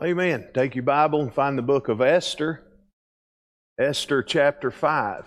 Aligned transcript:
Amen. 0.00 0.48
Take 0.54 0.74
your 0.74 0.84
Bible 0.84 1.20
and 1.20 1.34
find 1.34 1.58
the 1.58 1.62
book 1.62 1.88
of 1.88 2.00
Esther, 2.00 2.62
Esther 3.78 4.22
chapter 4.22 4.70
5. 4.70 5.26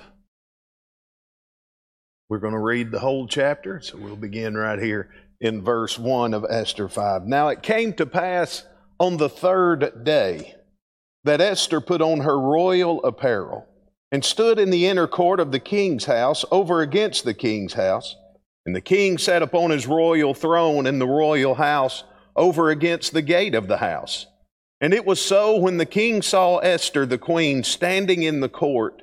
We're 2.29 2.39
going 2.39 2.53
to 2.53 2.59
read 2.59 2.89
the 2.89 2.99
whole 2.99 3.27
chapter, 3.27 3.79
so 3.79 3.95
we'll 3.97 4.15
begin 4.15 4.57
right 4.57 4.81
here 4.81 5.11
in 5.39 5.63
verse 5.63 5.99
1 5.99 6.33
of 6.33 6.47
Esther 6.49 6.89
5. 6.89 7.27
Now 7.27 7.49
it 7.49 7.61
came 7.61 7.93
to 7.93 8.07
pass 8.07 8.65
on 8.99 9.17
the 9.17 9.29
third 9.29 10.03
day 10.03 10.55
that 11.23 11.41
Esther 11.41 11.79
put 11.79 12.01
on 12.01 12.21
her 12.21 12.39
royal 12.39 13.03
apparel 13.03 13.67
and 14.11 14.25
stood 14.25 14.57
in 14.57 14.71
the 14.71 14.87
inner 14.87 15.07
court 15.07 15.39
of 15.39 15.51
the 15.51 15.59
king's 15.59 16.05
house 16.05 16.43
over 16.49 16.81
against 16.81 17.23
the 17.23 17.35
king's 17.35 17.73
house. 17.73 18.15
And 18.65 18.75
the 18.75 18.81
king 18.81 19.19
sat 19.19 19.43
upon 19.43 19.69
his 19.69 19.85
royal 19.85 20.33
throne 20.33 20.87
in 20.87 20.97
the 20.97 21.07
royal 21.07 21.53
house 21.53 22.03
over 22.35 22.71
against 22.71 23.13
the 23.13 23.21
gate 23.21 23.53
of 23.53 23.67
the 23.67 23.77
house. 23.77 24.25
And 24.85 24.93
it 24.93 25.03
was 25.03 25.19
so 25.19 25.57
when 25.57 25.77
the 25.77 25.85
king 25.87 26.21
saw 26.21 26.59
Esther, 26.59 27.07
the 27.07 27.17
queen, 27.17 27.63
standing 27.63 28.21
in 28.21 28.39
the 28.39 28.47
court, 28.47 29.01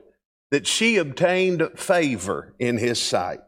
that 0.52 0.64
she 0.64 0.96
obtained 0.96 1.70
favor 1.74 2.54
in 2.60 2.78
his 2.78 3.02
sight. 3.02 3.40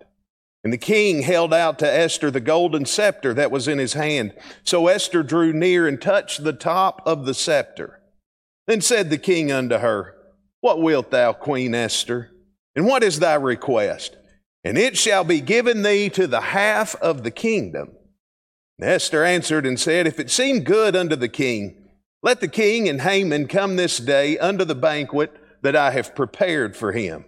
And 0.64 0.72
the 0.72 0.76
king 0.76 1.22
held 1.22 1.54
out 1.54 1.78
to 1.78 1.88
Esther 1.88 2.32
the 2.32 2.40
golden 2.40 2.86
scepter 2.86 3.34
that 3.34 3.52
was 3.52 3.68
in 3.68 3.78
his 3.78 3.92
hand. 3.92 4.34
So 4.64 4.88
Esther 4.88 5.22
drew 5.22 5.52
near 5.52 5.86
and 5.86 6.02
touched 6.02 6.42
the 6.42 6.52
top 6.52 7.02
of 7.06 7.24
the 7.24 7.34
scepter. 7.34 8.00
Then 8.66 8.80
said 8.80 9.10
the 9.10 9.18
king 9.18 9.52
unto 9.52 9.78
her, 9.78 10.16
What 10.60 10.82
wilt 10.82 11.12
thou, 11.12 11.34
Queen 11.34 11.72
Esther? 11.72 12.32
And 12.74 12.84
what 12.84 13.04
is 13.04 13.20
thy 13.20 13.34
request? 13.34 14.16
And 14.64 14.76
it 14.76 14.96
shall 14.96 15.22
be 15.22 15.40
given 15.40 15.82
thee 15.82 16.10
to 16.10 16.26
the 16.26 16.40
half 16.40 16.96
of 16.96 17.22
the 17.22 17.30
kingdom. 17.30 17.92
And 18.80 18.90
Esther 18.90 19.22
answered 19.22 19.64
and 19.64 19.78
said, 19.78 20.08
If 20.08 20.18
it 20.18 20.32
seem 20.32 20.64
good 20.64 20.96
unto 20.96 21.14
the 21.14 21.28
king, 21.28 21.82
let 22.24 22.40
the 22.40 22.48
king 22.48 22.88
and 22.88 23.02
Haman 23.02 23.48
come 23.48 23.76
this 23.76 23.98
day 23.98 24.38
unto 24.38 24.64
the 24.64 24.74
banquet 24.74 25.30
that 25.60 25.76
I 25.76 25.90
have 25.90 26.14
prepared 26.14 26.74
for 26.74 26.92
him. 26.92 27.26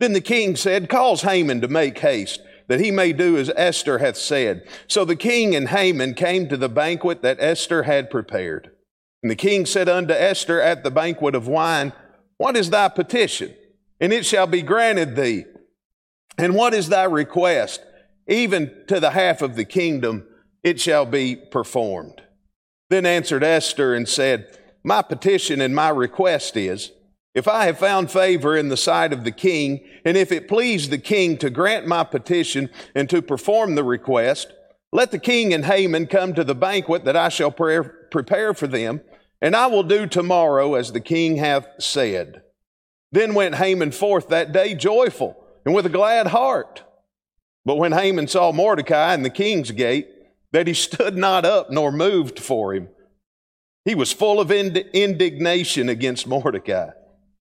Then 0.00 0.14
the 0.14 0.22
king 0.22 0.56
said, 0.56 0.88
Cause 0.88 1.20
Haman 1.20 1.60
to 1.60 1.68
make 1.68 1.98
haste, 1.98 2.40
that 2.68 2.80
he 2.80 2.90
may 2.90 3.12
do 3.12 3.36
as 3.36 3.50
Esther 3.54 3.98
hath 3.98 4.16
said. 4.16 4.66
So 4.88 5.04
the 5.04 5.14
king 5.14 5.54
and 5.54 5.68
Haman 5.68 6.14
came 6.14 6.48
to 6.48 6.56
the 6.56 6.70
banquet 6.70 7.20
that 7.20 7.36
Esther 7.38 7.82
had 7.82 8.08
prepared. 8.08 8.70
And 9.22 9.30
the 9.30 9.36
king 9.36 9.66
said 9.66 9.90
unto 9.90 10.14
Esther 10.14 10.58
at 10.58 10.84
the 10.84 10.90
banquet 10.90 11.34
of 11.34 11.46
wine, 11.46 11.92
What 12.38 12.56
is 12.56 12.70
thy 12.70 12.88
petition? 12.88 13.54
And 14.00 14.10
it 14.10 14.24
shall 14.24 14.46
be 14.46 14.62
granted 14.62 15.16
thee. 15.16 15.44
And 16.38 16.54
what 16.54 16.72
is 16.72 16.88
thy 16.88 17.04
request? 17.04 17.82
Even 18.26 18.72
to 18.88 19.00
the 19.00 19.10
half 19.10 19.42
of 19.42 19.54
the 19.54 19.66
kingdom 19.66 20.26
it 20.62 20.80
shall 20.80 21.04
be 21.04 21.36
performed. 21.36 22.22
Then 22.90 23.06
answered 23.06 23.42
Esther 23.42 23.94
and 23.94 24.08
said, 24.08 24.58
My 24.82 25.02
petition 25.02 25.60
and 25.60 25.74
my 25.74 25.88
request 25.88 26.56
is, 26.56 26.92
if 27.34 27.48
I 27.48 27.66
have 27.66 27.78
found 27.78 28.12
favor 28.12 28.56
in 28.56 28.68
the 28.68 28.76
sight 28.76 29.12
of 29.12 29.24
the 29.24 29.32
king, 29.32 29.84
and 30.04 30.16
if 30.16 30.30
it 30.30 30.46
please 30.46 30.88
the 30.88 30.98
king 30.98 31.36
to 31.38 31.50
grant 31.50 31.86
my 31.86 32.04
petition 32.04 32.70
and 32.94 33.10
to 33.10 33.22
perform 33.22 33.74
the 33.74 33.82
request, 33.82 34.52
let 34.92 35.10
the 35.10 35.18
king 35.18 35.52
and 35.52 35.64
Haman 35.64 36.06
come 36.06 36.34
to 36.34 36.44
the 36.44 36.54
banquet 36.54 37.04
that 37.04 37.16
I 37.16 37.28
shall 37.28 37.50
prepare 37.50 38.54
for 38.54 38.66
them, 38.68 39.00
and 39.42 39.56
I 39.56 39.66
will 39.66 39.82
do 39.82 40.06
tomorrow 40.06 40.74
as 40.74 40.92
the 40.92 41.00
king 41.00 41.36
hath 41.36 41.66
said. 41.80 42.42
Then 43.10 43.34
went 43.34 43.56
Haman 43.56 43.90
forth 43.90 44.28
that 44.28 44.52
day 44.52 44.74
joyful 44.74 45.36
and 45.66 45.74
with 45.74 45.86
a 45.86 45.90
glad 45.90 46.28
heart. 46.28 46.84
But 47.64 47.76
when 47.76 47.92
Haman 47.92 48.28
saw 48.28 48.52
Mordecai 48.52 49.14
in 49.14 49.22
the 49.22 49.30
king's 49.30 49.72
gate, 49.72 50.08
that 50.54 50.68
he 50.68 50.72
stood 50.72 51.16
not 51.16 51.44
up 51.44 51.72
nor 51.72 51.90
moved 51.90 52.38
for 52.38 52.72
him. 52.72 52.88
He 53.84 53.96
was 53.96 54.12
full 54.12 54.40
of 54.40 54.52
ind- 54.52 54.88
indignation 54.92 55.88
against 55.88 56.28
Mordecai. 56.28 56.90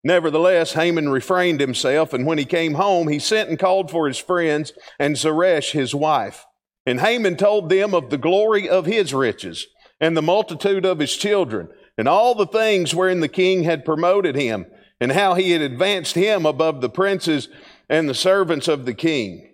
Nevertheless, 0.04 0.74
Haman 0.74 1.08
refrained 1.08 1.62
himself, 1.62 2.12
and 2.12 2.26
when 2.26 2.38
he 2.38 2.44
came 2.44 2.74
home, 2.74 3.08
he 3.08 3.18
sent 3.18 3.50
and 3.50 3.58
called 3.58 3.90
for 3.90 4.06
his 4.06 4.18
friends 4.18 4.74
and 5.00 5.16
Zeresh 5.16 5.72
his 5.72 5.96
wife. 5.96 6.46
And 6.86 7.00
Haman 7.00 7.38
told 7.38 7.70
them 7.70 7.94
of 7.94 8.10
the 8.10 8.18
glory 8.18 8.68
of 8.68 8.86
his 8.86 9.14
riches, 9.14 9.66
and 10.02 10.16
the 10.16 10.22
multitude 10.22 10.86
of 10.86 11.00
his 11.00 11.16
children, 11.16 11.70
and 11.98 12.08
all 12.08 12.36
the 12.36 12.46
things 12.46 12.94
wherein 12.94 13.22
the 13.22 13.30
king 13.30 13.64
had 13.64 13.86
promoted 13.86 14.36
him, 14.36 14.66
and 15.00 15.14
how 15.14 15.36
he 15.36 15.52
had 15.52 15.62
advanced 15.62 16.16
him 16.16 16.46
above 16.46 16.82
the 16.82 16.90
princes 16.90 17.48
and 17.88 18.10
the 18.10 18.14
servants 18.14 18.68
of 18.68 18.86
the 18.86 18.94
king. 18.94 19.49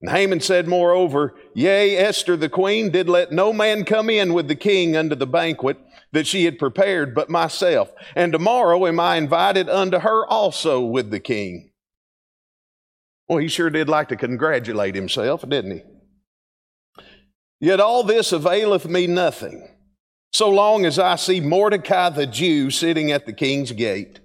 And 0.00 0.10
Haman 0.10 0.40
said, 0.40 0.68
moreover, 0.68 1.34
Yea, 1.54 1.96
Esther 1.96 2.36
the 2.36 2.48
queen 2.48 2.90
did 2.90 3.08
let 3.08 3.32
no 3.32 3.52
man 3.52 3.84
come 3.84 4.10
in 4.10 4.34
with 4.34 4.46
the 4.46 4.54
king 4.54 4.96
unto 4.96 5.14
the 5.14 5.26
banquet 5.26 5.78
that 6.12 6.26
she 6.26 6.44
had 6.44 6.58
prepared 6.58 7.14
but 7.14 7.30
myself. 7.30 7.90
And 8.14 8.32
tomorrow 8.32 8.86
am 8.86 9.00
I 9.00 9.16
invited 9.16 9.68
unto 9.68 10.00
her 10.00 10.26
also 10.26 10.80
with 10.80 11.10
the 11.10 11.20
king. 11.20 11.70
Well, 13.28 13.38
he 13.38 13.48
sure 13.48 13.70
did 13.70 13.88
like 13.88 14.08
to 14.08 14.16
congratulate 14.16 14.94
himself, 14.94 15.48
didn't 15.48 15.78
he? 15.78 17.02
Yet 17.58 17.80
all 17.80 18.04
this 18.04 18.32
availeth 18.32 18.86
me 18.86 19.06
nothing, 19.06 19.68
so 20.32 20.50
long 20.50 20.84
as 20.84 20.98
I 20.98 21.16
see 21.16 21.40
Mordecai 21.40 22.10
the 22.10 22.26
Jew 22.26 22.70
sitting 22.70 23.10
at 23.10 23.24
the 23.24 23.32
king's 23.32 23.72
gate. 23.72 24.20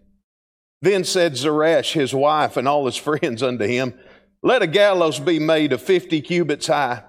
Then 0.82 1.04
said 1.04 1.38
Zeresh, 1.38 1.94
his 1.94 2.14
wife, 2.14 2.58
and 2.58 2.68
all 2.68 2.86
his 2.86 2.98
friends 2.98 3.42
unto 3.42 3.66
him, 3.66 3.98
let 4.44 4.62
a 4.62 4.68
gallows 4.68 5.20
be 5.20 5.40
made 5.40 5.74
of 5.74 5.82
fifty 5.82 6.22
cubits 6.22 6.68
high, 6.68 7.04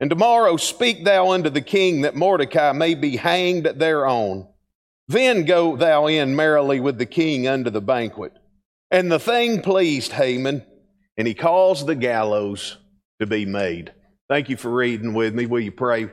and 0.00 0.08
tomorrow 0.08 0.56
speak 0.56 1.04
thou 1.04 1.32
unto 1.32 1.50
the 1.50 1.60
king 1.60 2.02
that 2.02 2.16
Mordecai 2.16 2.72
may 2.72 2.94
be 2.94 3.16
hanged 3.16 3.66
thereon. 3.66 4.48
Then 5.08 5.44
go 5.44 5.76
thou 5.76 6.06
in 6.06 6.36
merrily 6.36 6.80
with 6.80 6.98
the 6.98 7.06
king 7.06 7.48
unto 7.48 7.70
the 7.70 7.80
banquet. 7.80 8.32
And 8.90 9.10
the 9.10 9.18
thing 9.18 9.62
pleased 9.62 10.12
Haman, 10.12 10.64
and 11.16 11.26
he 11.26 11.34
caused 11.34 11.86
the 11.86 11.94
gallows 11.94 12.78
to 13.20 13.26
be 13.26 13.44
made. 13.44 13.92
Thank 14.28 14.48
you 14.48 14.56
for 14.56 14.70
reading 14.70 15.14
with 15.14 15.34
me. 15.34 15.46
Will 15.46 15.60
you 15.60 15.72
pray? 15.72 16.08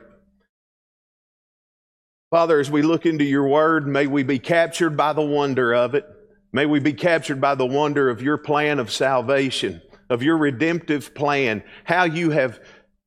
Father, 2.30 2.58
as 2.58 2.70
we 2.70 2.82
look 2.82 3.06
into 3.06 3.24
your 3.24 3.46
word, 3.46 3.86
may 3.86 4.06
we 4.06 4.22
be 4.22 4.38
captured 4.38 4.96
by 4.96 5.12
the 5.12 5.22
wonder 5.22 5.74
of 5.74 5.94
it. 5.94 6.04
May 6.52 6.66
we 6.66 6.80
be 6.80 6.92
captured 6.92 7.40
by 7.40 7.54
the 7.54 7.66
wonder 7.66 8.08
of 8.10 8.22
your 8.22 8.38
plan 8.38 8.78
of 8.78 8.90
salvation 8.90 9.82
of 10.08 10.22
your 10.22 10.36
redemptive 10.36 11.14
plan, 11.14 11.62
how 11.84 12.04
you 12.04 12.30
have 12.30 12.60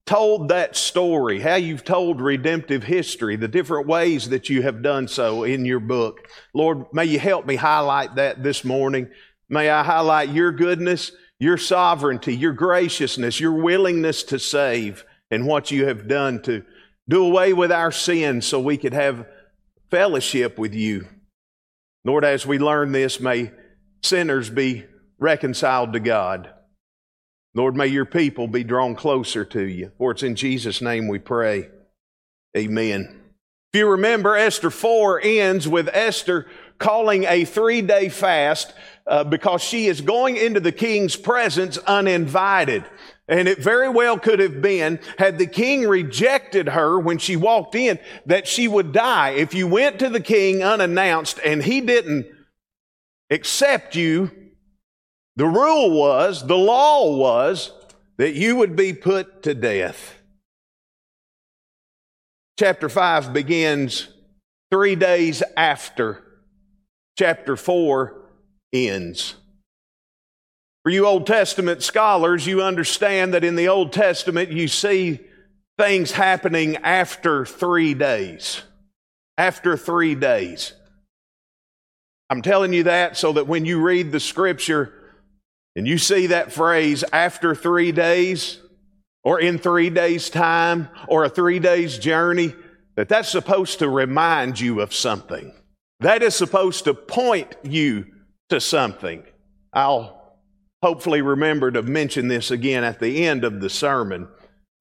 told 0.05 0.49
that 0.49 0.75
story, 0.75 1.39
how 1.39 1.55
you've 1.55 1.83
told 1.83 2.19
redemptive 2.19 2.83
history, 2.83 3.35
the 3.35 3.47
different 3.47 3.87
ways 3.87 4.29
that 4.29 4.49
you 4.49 4.63
have 4.63 4.81
done 4.81 5.07
so 5.07 5.43
in 5.43 5.65
your 5.65 5.79
book. 5.79 6.27
Lord, 6.53 6.85
may 6.91 7.05
you 7.05 7.19
help 7.19 7.45
me 7.45 7.55
highlight 7.55 8.15
that 8.15 8.41
this 8.41 8.63
morning. 8.65 9.09
May 9.49 9.69
I 9.69 9.83
highlight 9.83 10.29
your 10.29 10.51
goodness, 10.51 11.11
your 11.39 11.57
sovereignty, 11.57 12.35
your 12.35 12.53
graciousness, 12.53 13.39
your 13.39 13.53
willingness 13.53 14.23
to 14.23 14.39
save, 14.39 15.05
and 15.31 15.45
what 15.45 15.69
you 15.69 15.85
have 15.85 16.07
done 16.07 16.41
to 16.41 16.63
do 17.07 17.23
away 17.23 17.53
with 17.53 17.71
our 17.71 17.91
sins 17.91 18.47
so 18.47 18.59
we 18.59 18.77
could 18.77 18.93
have 18.93 19.27
fellowship 19.91 20.57
with 20.57 20.73
you. 20.73 21.07
Lord, 22.03 22.25
as 22.25 22.45
we 22.45 22.57
learn 22.57 22.91
this, 22.91 23.19
may 23.19 23.51
sinners 24.01 24.49
be 24.49 24.85
reconciled 25.19 25.93
to 25.93 25.99
God. 25.99 26.51
Lord, 27.55 27.75
may 27.75 27.87
your 27.87 28.05
people 28.05 28.47
be 28.47 28.63
drawn 28.63 28.95
closer 28.95 29.43
to 29.45 29.63
you. 29.63 29.91
For 29.97 30.11
it's 30.11 30.23
in 30.23 30.35
Jesus' 30.35 30.81
name 30.81 31.07
we 31.07 31.19
pray. 31.19 31.69
Amen. 32.55 33.19
If 33.73 33.79
you 33.79 33.89
remember, 33.89 34.35
Esther 34.35 34.69
4 34.69 35.21
ends 35.23 35.67
with 35.67 35.89
Esther 35.93 36.47
calling 36.79 37.25
a 37.25 37.45
three 37.45 37.81
day 37.81 38.09
fast 38.09 38.73
uh, 39.05 39.23
because 39.23 39.61
she 39.61 39.87
is 39.87 40.01
going 40.01 40.37
into 40.37 40.59
the 40.59 40.71
king's 40.71 41.15
presence 41.15 41.77
uninvited. 41.79 42.83
And 43.27 43.47
it 43.47 43.59
very 43.59 43.89
well 43.89 44.17
could 44.17 44.39
have 44.39 44.59
been, 44.61 44.99
had 45.19 45.37
the 45.37 45.45
king 45.45 45.87
rejected 45.87 46.69
her 46.69 46.99
when 46.99 47.19
she 47.19 47.35
walked 47.35 47.75
in, 47.75 47.99
that 48.25 48.47
she 48.47 48.67
would 48.67 48.91
die. 48.91 49.31
If 49.31 49.53
you 49.53 49.67
went 49.67 49.99
to 49.99 50.09
the 50.09 50.19
king 50.19 50.63
unannounced 50.63 51.39
and 51.45 51.61
he 51.61 51.81
didn't 51.81 52.25
accept 53.29 53.95
you, 53.95 54.31
the 55.39 55.47
rule 55.47 55.91
was, 55.91 56.45
the 56.45 56.57
law 56.57 57.15
was, 57.15 57.71
that 58.17 58.33
you 58.33 58.57
would 58.57 58.75
be 58.75 58.91
put 58.91 59.41
to 59.43 59.55
death. 59.55 60.17
Chapter 62.59 62.89
5 62.89 63.31
begins 63.31 64.09
three 64.69 64.97
days 64.97 65.41
after 65.55 66.21
chapter 67.17 67.55
4 67.55 68.21
ends. 68.73 69.35
For 70.83 70.89
you 70.89 71.05
Old 71.05 71.25
Testament 71.25 71.83
scholars, 71.83 72.45
you 72.45 72.61
understand 72.61 73.33
that 73.33 73.45
in 73.45 73.55
the 73.55 73.69
Old 73.69 73.93
Testament 73.93 74.51
you 74.51 74.67
see 74.67 75.21
things 75.77 76.11
happening 76.11 76.75
after 76.83 77.45
three 77.45 77.93
days. 77.93 78.63
After 79.37 79.77
three 79.77 80.15
days. 80.15 80.73
I'm 82.29 82.41
telling 82.41 82.73
you 82.73 82.83
that 82.83 83.15
so 83.15 83.31
that 83.31 83.47
when 83.47 83.63
you 83.63 83.79
read 83.79 84.11
the 84.11 84.19
scripture, 84.19 84.98
and 85.79 85.87
you 85.87 85.97
see 85.97 86.27
that 86.27 86.51
phrase 86.51 87.05
after 87.13 87.55
three 87.55 87.93
days, 87.93 88.59
or 89.23 89.39
in 89.39 89.57
three 89.57 89.89
days' 89.89 90.29
time, 90.29 90.89
or 91.07 91.23
a 91.23 91.29
three 91.29 91.57
days' 91.57 91.97
journey, 91.97 92.53
that 92.97 93.07
that's 93.07 93.29
supposed 93.29 93.79
to 93.79 93.87
remind 93.87 94.59
you 94.59 94.81
of 94.81 94.93
something. 94.93 95.53
That 96.01 96.21
is 96.21 96.35
supposed 96.35 96.83
to 96.83 96.93
point 96.93 97.55
you 97.63 98.07
to 98.49 98.59
something. 98.59 99.23
I'll 99.71 100.35
hopefully 100.83 101.21
remember 101.21 101.71
to 101.71 101.81
mention 101.81 102.27
this 102.27 102.51
again 102.51 102.83
at 102.83 102.99
the 102.99 103.25
end 103.25 103.45
of 103.45 103.61
the 103.61 103.69
sermon. 103.69 104.27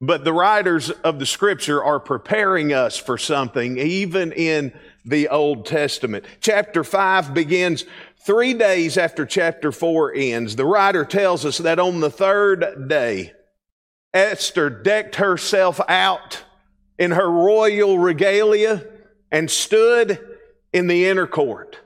But 0.01 0.25
the 0.25 0.33
writers 0.33 0.91
of 0.91 1.21
the 1.21 1.27
scripture 1.27 1.81
are 1.81 2.01
preparing 2.01 2.73
us 2.73 2.97
for 2.97 3.19
something, 3.19 3.79
even 3.79 4.33
in 4.33 4.73
the 5.05 5.29
Old 5.29 5.65
Testament. 5.65 6.25
Chapter 6.41 6.83
5 6.83 7.35
begins 7.35 7.85
three 8.29 8.53
days 8.53 8.99
after 8.99 9.25
chapter 9.25 9.73
4 9.73 10.13
ends. 10.15 10.55
The 10.55 10.67
writer 10.67 11.07
tells 11.07 11.47
us 11.47 11.57
that 11.57 11.79
on 11.79 12.01
the 12.01 12.11
third 12.11 12.87
day, 12.87 13.33
Esther 14.13 14.69
decked 14.69 15.17
herself 15.17 15.81
out 15.89 16.45
in 16.99 17.13
her 17.13 17.31
royal 17.31 17.99
regalia 17.99 18.85
and 19.33 19.51
stood 19.51 20.21
in 20.75 20.89
the 20.89 21.07
inner 21.07 21.27
court. 21.27 21.79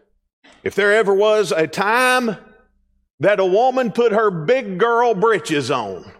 If 0.64 0.74
there 0.74 0.92
ever 0.92 1.14
was 1.14 1.52
a 1.52 1.68
time 1.68 2.36
that 3.20 3.38
a 3.38 3.46
woman 3.46 3.92
put 3.92 4.10
her 4.10 4.32
big 4.32 4.78
girl 4.78 5.14
breeches 5.14 5.70
on, 5.70 6.10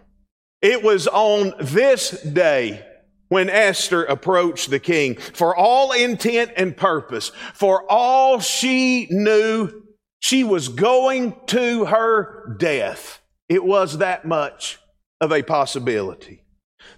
it 0.61 0.85
was 0.85 1.09
on 1.09 1.53
this 1.61 2.11
day 2.23 2.87
when 3.29 3.51
Esther 3.51 4.05
approached 4.05 4.71
the 4.71 4.79
king. 4.79 5.17
For 5.17 5.57
all 5.57 5.91
intent 5.91 6.53
and 6.57 6.77
purpose, 6.77 7.33
for 7.55 7.91
all 7.91 8.39
she 8.39 9.09
knew, 9.11 9.82
she 10.23 10.45
was 10.45 10.69
going 10.69 11.35
to 11.47 11.87
her 11.87 12.55
death. 12.57 13.21
It 13.49 13.65
was 13.65 13.99
that 13.99 14.25
much 14.25 14.79
of 15.21 15.33
a 15.33 15.43
possibility. 15.43 16.45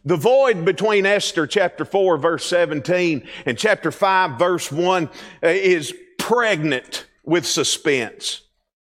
The 0.05 0.17
void 0.17 0.67
between 0.67 1.06
Esther 1.06 1.47
chapter 1.47 1.87
4 1.87 2.19
verse 2.19 2.44
17 2.44 3.26
and 3.47 3.56
chapter 3.56 3.91
5 3.91 4.38
verse 4.38 4.71
1 4.71 5.06
uh, 5.06 5.09
is 5.43 5.94
pregnant 6.19 7.06
with 7.25 7.47
suspense. 7.47 8.43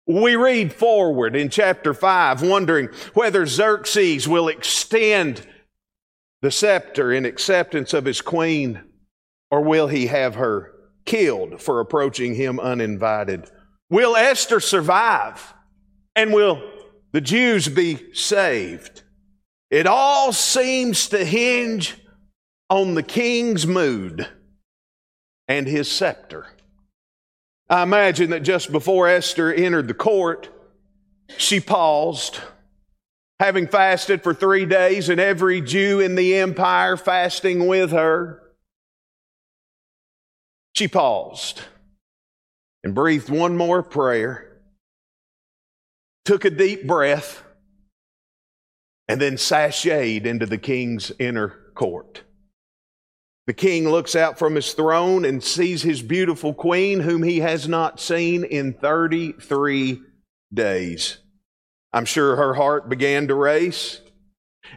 We 0.08 0.38
read 0.38 0.72
forward 0.72 1.36
in 1.36 1.50
chapter 1.50 1.94
5 1.94 2.42
wondering 2.42 2.88
whether 3.14 3.46
Xerxes 3.46 4.30
will 4.30 4.48
extend 4.48 5.46
the 6.42 6.52
scepter 6.52 7.12
in 7.12 7.26
acceptance 7.26 7.94
of 7.94 8.06
his 8.06 8.22
queen 8.22 8.82
or 9.52 9.62
will 9.62 9.88
he 9.88 10.08
have 10.08 10.36
her 10.36 10.72
killed 11.06 11.62
for 11.62 11.82
approaching 11.82 12.36
him 12.36 12.62
uninvited? 12.62 13.52
Will 13.92 14.16
Esther 14.16 14.62
survive 14.62 15.54
and 16.16 16.32
will 16.32 16.64
the 17.12 17.20
Jews 17.20 17.68
be 17.68 18.14
saved? 18.14 19.04
It 19.70 19.86
all 19.86 20.32
seems 20.32 21.10
to 21.10 21.26
hinge 21.26 21.98
on 22.70 22.96
the 22.96 23.04
king's 23.04 23.68
mood 23.68 24.30
and 25.50 25.68
his 25.68 25.92
scepter. 25.92 26.48
I 27.70 27.84
imagine 27.84 28.30
that 28.30 28.44
just 28.44 28.72
before 28.72 29.10
Esther 29.10 29.52
entered 29.52 29.90
the 29.90 29.94
court, 29.94 30.48
she 31.38 31.60
paused, 31.60 32.40
having 33.42 33.68
fasted 33.68 34.24
for 34.24 34.34
three 34.34 34.66
days, 34.66 35.10
and 35.10 35.20
every 35.20 35.60
Jew 35.60 36.00
in 36.00 36.16
the 36.16 36.36
empire 36.36 36.96
fasting 36.96 37.68
with 37.68 37.92
her. 37.92 38.42
She 40.76 40.88
paused 40.88 41.62
and 42.84 42.96
breathed 42.96 43.30
one 43.30 43.56
more 43.56 43.84
prayer, 43.84 44.62
took 46.26 46.46
a 46.46 46.50
deep 46.50 46.88
breath, 46.88 47.44
and 49.08 49.20
then 49.20 49.36
sashayed 49.36 50.26
into 50.26 50.46
the 50.46 50.58
king's 50.58 51.12
inner 51.20 51.72
court. 51.76 52.24
The 53.48 53.54
king 53.54 53.90
looks 53.90 54.16
out 54.16 54.40
from 54.40 54.56
his 54.56 54.74
throne 54.74 55.26
and 55.26 55.44
sees 55.44 55.82
his 55.82 56.02
beautiful 56.02 56.54
queen, 56.54 57.02
whom 57.02 57.24
he 57.24 57.40
has 57.40 57.68
not 57.68 58.00
seen 58.00 58.44
in 58.44 58.74
33 58.74 60.00
days. 60.54 61.18
I'm 61.92 62.06
sure 62.06 62.36
her 62.36 62.54
heart 62.54 62.88
began 62.88 63.28
to 63.28 63.36
race. 63.36 64.00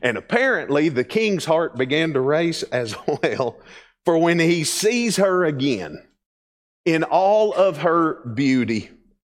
And 0.03 0.17
apparently, 0.17 0.89
the 0.89 1.05
king's 1.05 1.45
heart 1.45 1.77
began 1.77 2.15
to 2.15 2.21
race 2.21 2.63
as 2.65 2.97
well. 3.23 3.61
For 4.05 4.19
when 4.19 4.39
he 4.39 4.65
sees 4.65 5.17
her 5.17 5.45
again 5.45 6.03
in 6.85 7.03
all 7.03 7.53
of 7.53 7.79
her 7.79 8.25
beauty, 8.27 8.91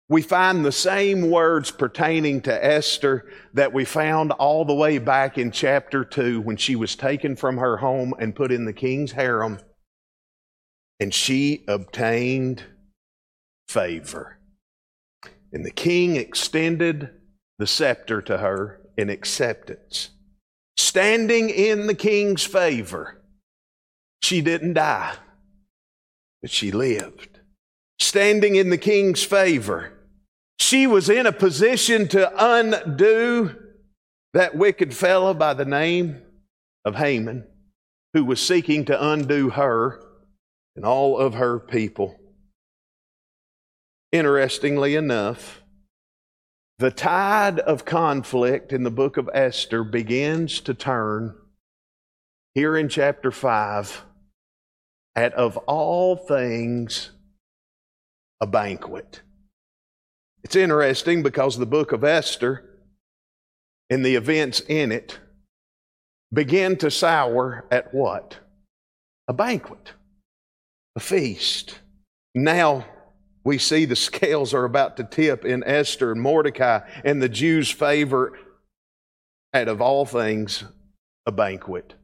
we 0.08 0.22
find 0.22 0.64
the 0.64 0.72
same 0.72 1.30
words 1.30 1.70
pertaining 1.70 2.40
to 2.42 2.64
Esther 2.64 3.30
that 3.54 3.72
we 3.72 3.84
found 3.84 4.32
all 4.32 4.64
the 4.64 4.74
way 4.74 4.98
back 4.98 5.38
in 5.38 5.52
chapter 5.52 6.04
2 6.04 6.40
when 6.40 6.56
she 6.56 6.74
was 6.74 6.96
taken 6.96 7.36
from 7.36 7.58
her 7.58 7.76
home 7.76 8.12
and 8.18 8.34
put 8.34 8.50
in 8.50 8.64
the 8.64 8.72
king's 8.72 9.12
harem. 9.12 9.60
And 10.98 11.14
she 11.14 11.64
obtained 11.68 12.64
favor. 13.68 14.40
And 15.52 15.64
the 15.64 15.70
king 15.70 16.16
extended 16.16 17.10
the 17.58 17.66
scepter 17.66 18.20
to 18.22 18.38
her 18.38 18.80
in 18.96 19.10
acceptance. 19.10 20.10
Standing 20.76 21.50
in 21.50 21.86
the 21.86 21.94
king's 21.94 22.44
favor, 22.44 23.22
she 24.22 24.40
didn't 24.40 24.74
die, 24.74 25.14
but 26.42 26.50
she 26.50 26.72
lived. 26.72 27.29
Standing 28.00 28.56
in 28.56 28.70
the 28.70 28.78
king's 28.78 29.22
favor, 29.22 29.92
she 30.58 30.86
was 30.86 31.08
in 31.08 31.26
a 31.26 31.32
position 31.32 32.08
to 32.08 32.32
undo 32.36 33.56
that 34.32 34.56
wicked 34.56 34.94
fellow 34.94 35.34
by 35.34 35.54
the 35.54 35.64
name 35.64 36.22
of 36.84 36.96
Haman, 36.96 37.46
who 38.14 38.24
was 38.24 38.40
seeking 38.40 38.84
to 38.86 39.10
undo 39.10 39.50
her 39.50 40.02
and 40.74 40.84
all 40.84 41.18
of 41.18 41.34
her 41.34 41.58
people. 41.58 42.18
Interestingly 44.12 44.96
enough, 44.96 45.62
the 46.78 46.90
tide 46.90 47.60
of 47.60 47.84
conflict 47.84 48.72
in 48.72 48.82
the 48.82 48.90
book 48.90 49.18
of 49.18 49.28
Esther 49.34 49.84
begins 49.84 50.60
to 50.60 50.72
turn 50.72 51.36
here 52.54 52.76
in 52.76 52.88
chapter 52.88 53.30
5 53.30 54.04
at, 55.14 55.34
of 55.34 55.56
all 55.58 56.16
things, 56.16 57.10
a 58.40 58.46
banquet. 58.46 59.22
It's 60.42 60.56
interesting 60.56 61.22
because 61.22 61.58
the 61.58 61.66
book 61.66 61.92
of 61.92 62.04
Esther 62.04 62.64
and 63.90 64.04
the 64.04 64.16
events 64.16 64.60
in 64.60 64.92
it 64.92 65.18
begin 66.32 66.76
to 66.78 66.90
sour 66.90 67.66
at 67.70 67.92
what? 67.92 68.38
A 69.28 69.32
banquet, 69.32 69.92
a 70.96 71.00
feast. 71.00 71.80
Now 72.34 72.86
we 73.44 73.58
see 73.58 73.84
the 73.84 73.96
scales 73.96 74.54
are 74.54 74.64
about 74.64 74.96
to 74.96 75.04
tip 75.04 75.44
in 75.44 75.64
Esther 75.64 76.12
and 76.12 76.20
Mordecai 76.20 76.80
and 77.04 77.20
the 77.20 77.28
Jews' 77.28 77.70
favor 77.70 78.38
at, 79.52 79.68
of 79.68 79.80
all 79.80 80.06
things, 80.06 80.64
a 81.26 81.32
banquet. 81.32 81.94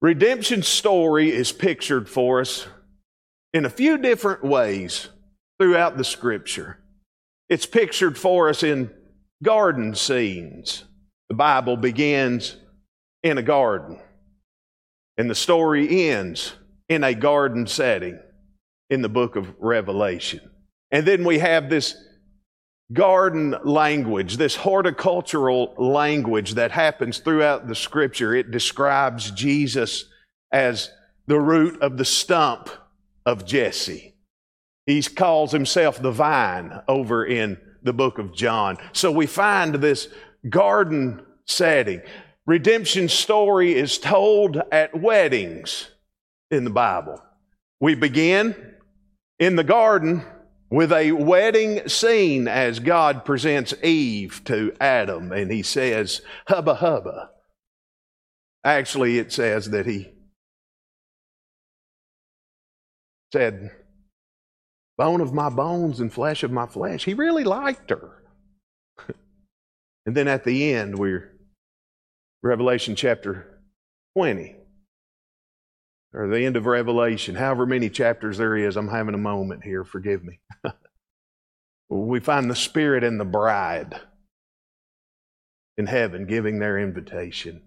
Redemption 0.00 0.62
story 0.62 1.32
is 1.32 1.50
pictured 1.50 2.08
for 2.08 2.40
us 2.40 2.68
in 3.52 3.64
a 3.64 3.70
few 3.70 3.98
different 3.98 4.44
ways 4.44 5.08
throughout 5.58 5.96
the 5.96 6.04
scripture. 6.04 6.78
It's 7.48 7.66
pictured 7.66 8.18
for 8.18 8.48
us 8.48 8.62
in 8.62 8.90
garden 9.42 9.94
scenes. 9.94 10.84
The 11.28 11.34
Bible 11.34 11.76
begins 11.76 12.56
in 13.22 13.38
a 13.38 13.42
garden, 13.42 13.98
and 15.16 15.28
the 15.28 15.34
story 15.34 16.10
ends 16.10 16.54
in 16.88 17.04
a 17.04 17.14
garden 17.14 17.66
setting 17.66 18.18
in 18.90 19.02
the 19.02 19.08
book 19.08 19.36
of 19.36 19.54
Revelation. 19.58 20.40
And 20.90 21.06
then 21.06 21.24
we 21.24 21.38
have 21.38 21.68
this 21.68 21.94
garden 22.92 23.54
language, 23.64 24.38
this 24.38 24.56
horticultural 24.56 25.74
language 25.76 26.54
that 26.54 26.70
happens 26.70 27.18
throughout 27.18 27.68
the 27.68 27.74
scripture. 27.74 28.34
It 28.34 28.50
describes 28.50 29.30
Jesus 29.32 30.06
as 30.50 30.90
the 31.26 31.38
root 31.38 31.82
of 31.82 31.98
the 31.98 32.06
stump 32.06 32.70
of 33.28 33.44
Jesse. 33.44 34.14
He 34.86 35.02
calls 35.02 35.52
himself 35.52 36.00
the 36.00 36.10
vine 36.10 36.80
over 36.88 37.26
in 37.26 37.58
the 37.82 37.92
book 37.92 38.18
of 38.18 38.34
John. 38.34 38.78
So 38.92 39.12
we 39.12 39.26
find 39.26 39.74
this 39.74 40.08
garden 40.48 41.20
setting. 41.44 42.00
Redemption 42.46 43.08
story 43.08 43.74
is 43.74 43.98
told 43.98 44.62
at 44.72 44.98
weddings 44.98 45.90
in 46.50 46.64
the 46.64 46.70
Bible. 46.70 47.22
We 47.80 47.94
begin 47.94 48.56
in 49.38 49.56
the 49.56 49.64
garden 49.64 50.24
with 50.70 50.90
a 50.90 51.12
wedding 51.12 51.86
scene 51.86 52.48
as 52.48 52.80
God 52.80 53.26
presents 53.26 53.74
Eve 53.82 54.40
to 54.46 54.72
Adam 54.80 55.32
and 55.32 55.52
he 55.52 55.62
says, 55.62 56.22
Hubba 56.46 56.76
hubba. 56.76 57.28
Actually, 58.64 59.18
it 59.18 59.32
says 59.32 59.68
that 59.68 59.84
he 59.84 60.12
said, 63.32 63.70
bone 64.96 65.20
of 65.20 65.32
my 65.32 65.48
bones 65.48 66.00
and 66.00 66.12
flesh 66.12 66.42
of 66.42 66.50
my 66.50 66.66
flesh. 66.66 67.04
He 67.04 67.14
really 67.14 67.44
liked 67.44 67.90
her. 67.90 68.22
and 70.06 70.16
then 70.16 70.28
at 70.28 70.44
the 70.44 70.72
end, 70.74 70.98
we're 70.98 71.32
Revelation 72.42 72.94
chapter 72.94 73.60
20. 74.16 74.56
or 76.12 76.28
the 76.28 76.44
end 76.44 76.56
of 76.56 76.66
Revelation, 76.66 77.36
however 77.36 77.66
many 77.66 77.90
chapters 77.90 78.38
there 78.38 78.56
is, 78.56 78.76
I'm 78.76 78.88
having 78.88 79.14
a 79.14 79.18
moment 79.18 79.64
here, 79.64 79.84
forgive 79.84 80.24
me. 80.24 80.40
we 81.88 82.20
find 82.20 82.50
the 82.50 82.56
Spirit 82.56 83.04
and 83.04 83.18
the 83.18 83.24
bride 83.24 84.00
in 85.76 85.86
heaven 85.86 86.26
giving 86.26 86.58
their 86.58 86.78
invitation. 86.78 87.62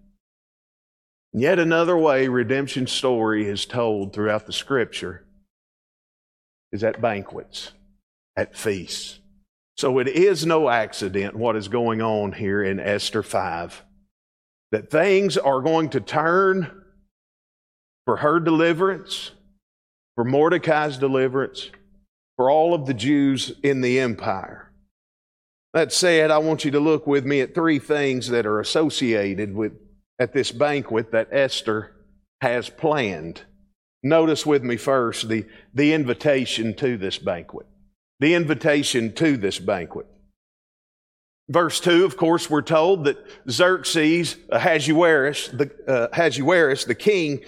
Yet 1.32 1.58
another 1.58 1.96
way 1.96 2.28
redemption 2.28 2.86
story 2.86 3.46
is 3.46 3.64
told 3.64 4.12
throughout 4.12 4.46
the 4.46 4.52
scripture 4.52 5.24
is 6.72 6.82
at 6.82 7.00
banquets, 7.00 7.72
at 8.36 8.56
feasts. 8.56 9.18
So 9.76 9.98
it 9.98 10.08
is 10.08 10.46
no 10.46 10.68
accident 10.68 11.34
what 11.34 11.56
is 11.56 11.68
going 11.68 12.02
on 12.02 12.32
here 12.32 12.62
in 12.62 12.80
Esther 12.80 13.22
5 13.22 13.84
that 14.70 14.90
things 14.90 15.36
are 15.36 15.60
going 15.60 15.90
to 15.90 16.00
turn 16.00 16.82
for 18.06 18.16
her 18.16 18.40
deliverance, 18.40 19.32
for 20.14 20.24
Mordecai's 20.24 20.96
deliverance, 20.96 21.70
for 22.36 22.50
all 22.50 22.74
of 22.74 22.86
the 22.86 22.94
Jews 22.94 23.52
in 23.62 23.82
the 23.82 24.00
empire. 24.00 24.72
That 25.74 25.92
said, 25.92 26.30
I 26.30 26.38
want 26.38 26.64
you 26.64 26.70
to 26.72 26.80
look 26.80 27.06
with 27.06 27.24
me 27.24 27.40
at 27.40 27.54
three 27.54 27.78
things 27.78 28.28
that 28.28 28.46
are 28.46 28.60
associated 28.60 29.54
with 29.54 29.72
at 30.18 30.32
this 30.32 30.52
banquet 30.52 31.12
that 31.12 31.28
Esther 31.30 31.92
has 32.40 32.68
planned. 32.68 33.42
Notice 34.02 34.44
with 34.44 34.62
me 34.62 34.76
first 34.76 35.28
the, 35.28 35.46
the 35.74 35.92
invitation 35.92 36.74
to 36.74 36.96
this 36.96 37.18
banquet. 37.18 37.66
The 38.20 38.34
invitation 38.34 39.12
to 39.14 39.36
this 39.36 39.58
banquet. 39.58 40.06
Verse 41.48 41.80
2, 41.80 42.04
of 42.04 42.16
course, 42.16 42.48
we're 42.48 42.62
told 42.62 43.04
that 43.04 43.18
Xerxes, 43.50 44.36
Ahasuerus, 44.50 45.48
the, 45.48 45.70
uh, 45.86 46.08
Ahasuerus, 46.12 46.84
the 46.84 46.94
king, 46.94 47.40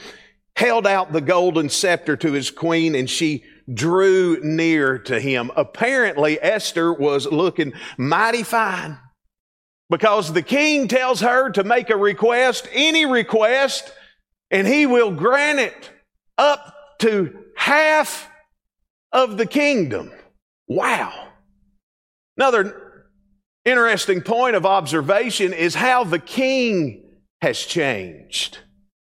held 0.57 0.87
out 0.87 1.13
the 1.13 1.21
golden 1.21 1.69
scepter 1.69 2.17
to 2.17 2.33
his 2.33 2.51
queen 2.51 2.95
and 2.95 3.09
she 3.09 3.45
drew 3.73 4.39
near 4.43 4.99
to 4.99 5.19
him. 5.19 5.51
Apparently, 5.57 6.39
Esther 6.41 6.93
was 6.93 7.27
looking 7.27 7.73
mighty 7.97 8.43
fine 8.43 8.99
because 9.91 10.33
the 10.33 10.43
king 10.43 10.87
tells 10.87 11.21
her 11.21 11.51
to 11.51 11.65
make 11.65 11.91
a 11.91 11.97
request, 11.97 12.69
any 12.73 13.07
request, 13.07 13.93
and 14.51 14.67
he 14.67 14.87
will 14.87 15.11
grant 15.11 15.59
it 15.59 15.91
up 16.39 16.75
to 17.01 17.45
half 17.57 18.31
of 19.13 19.37
the 19.37 19.47
kingdom. 19.47 20.11
Wow. 20.67 21.29
Another 22.37 23.07
interesting 23.65 24.21
point 24.23 24.57
of 24.57 24.67
observation 24.67 25.53
is 25.53 25.75
how 25.75 26.05
the 26.05 26.19
king 26.19 27.05
has 27.41 27.61
changed. 27.61 28.59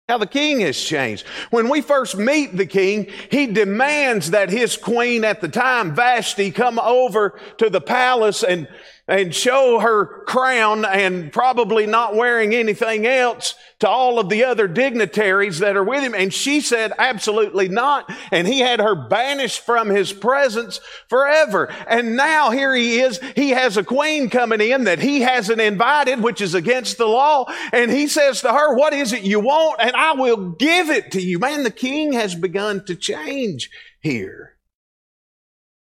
How 0.08 0.18
the 0.18 0.26
king 0.26 0.60
has 0.60 0.78
changed. 0.78 1.24
When 1.50 1.68
we 1.68 1.80
first 1.80 2.16
meet 2.16 2.56
the 2.56 2.66
king, 2.66 3.08
he 3.30 3.46
demands 3.46 4.32
that 4.32 4.50
his 4.50 4.76
queen 4.76 5.24
at 5.24 5.40
the 5.40 5.48
time, 5.48 5.94
Vashti, 5.94 6.50
come 6.50 6.78
over 6.78 7.38
to 7.58 7.70
the 7.70 7.80
palace 7.80 8.42
and 8.42 8.68
and 9.08 9.34
show 9.34 9.80
her 9.80 10.22
crown 10.26 10.84
and 10.84 11.32
probably 11.32 11.86
not 11.86 12.14
wearing 12.14 12.54
anything 12.54 13.04
else 13.04 13.56
to 13.80 13.88
all 13.88 14.20
of 14.20 14.28
the 14.28 14.44
other 14.44 14.68
dignitaries 14.68 15.58
that 15.58 15.76
are 15.76 15.82
with 15.82 16.02
him. 16.02 16.14
And 16.14 16.32
she 16.32 16.60
said, 16.60 16.92
absolutely 16.98 17.68
not. 17.68 18.08
And 18.30 18.46
he 18.46 18.60
had 18.60 18.78
her 18.78 18.94
banished 18.94 19.66
from 19.66 19.88
his 19.88 20.12
presence 20.12 20.80
forever. 21.08 21.68
And 21.88 22.16
now 22.16 22.50
here 22.52 22.74
he 22.74 23.00
is. 23.00 23.18
He 23.34 23.50
has 23.50 23.76
a 23.76 23.82
queen 23.82 24.30
coming 24.30 24.60
in 24.60 24.84
that 24.84 25.00
he 25.00 25.22
hasn't 25.22 25.60
invited, 25.60 26.22
which 26.22 26.40
is 26.40 26.54
against 26.54 26.96
the 26.96 27.06
law. 27.06 27.46
And 27.72 27.90
he 27.90 28.06
says 28.06 28.40
to 28.42 28.52
her, 28.52 28.76
what 28.76 28.92
is 28.92 29.12
it 29.12 29.24
you 29.24 29.40
want? 29.40 29.80
And 29.80 29.96
I 29.96 30.12
will 30.12 30.52
give 30.52 30.90
it 30.90 31.10
to 31.12 31.20
you. 31.20 31.40
Man, 31.40 31.64
the 31.64 31.70
king 31.72 32.12
has 32.12 32.36
begun 32.36 32.84
to 32.86 32.94
change 32.94 33.68
here. 34.00 34.56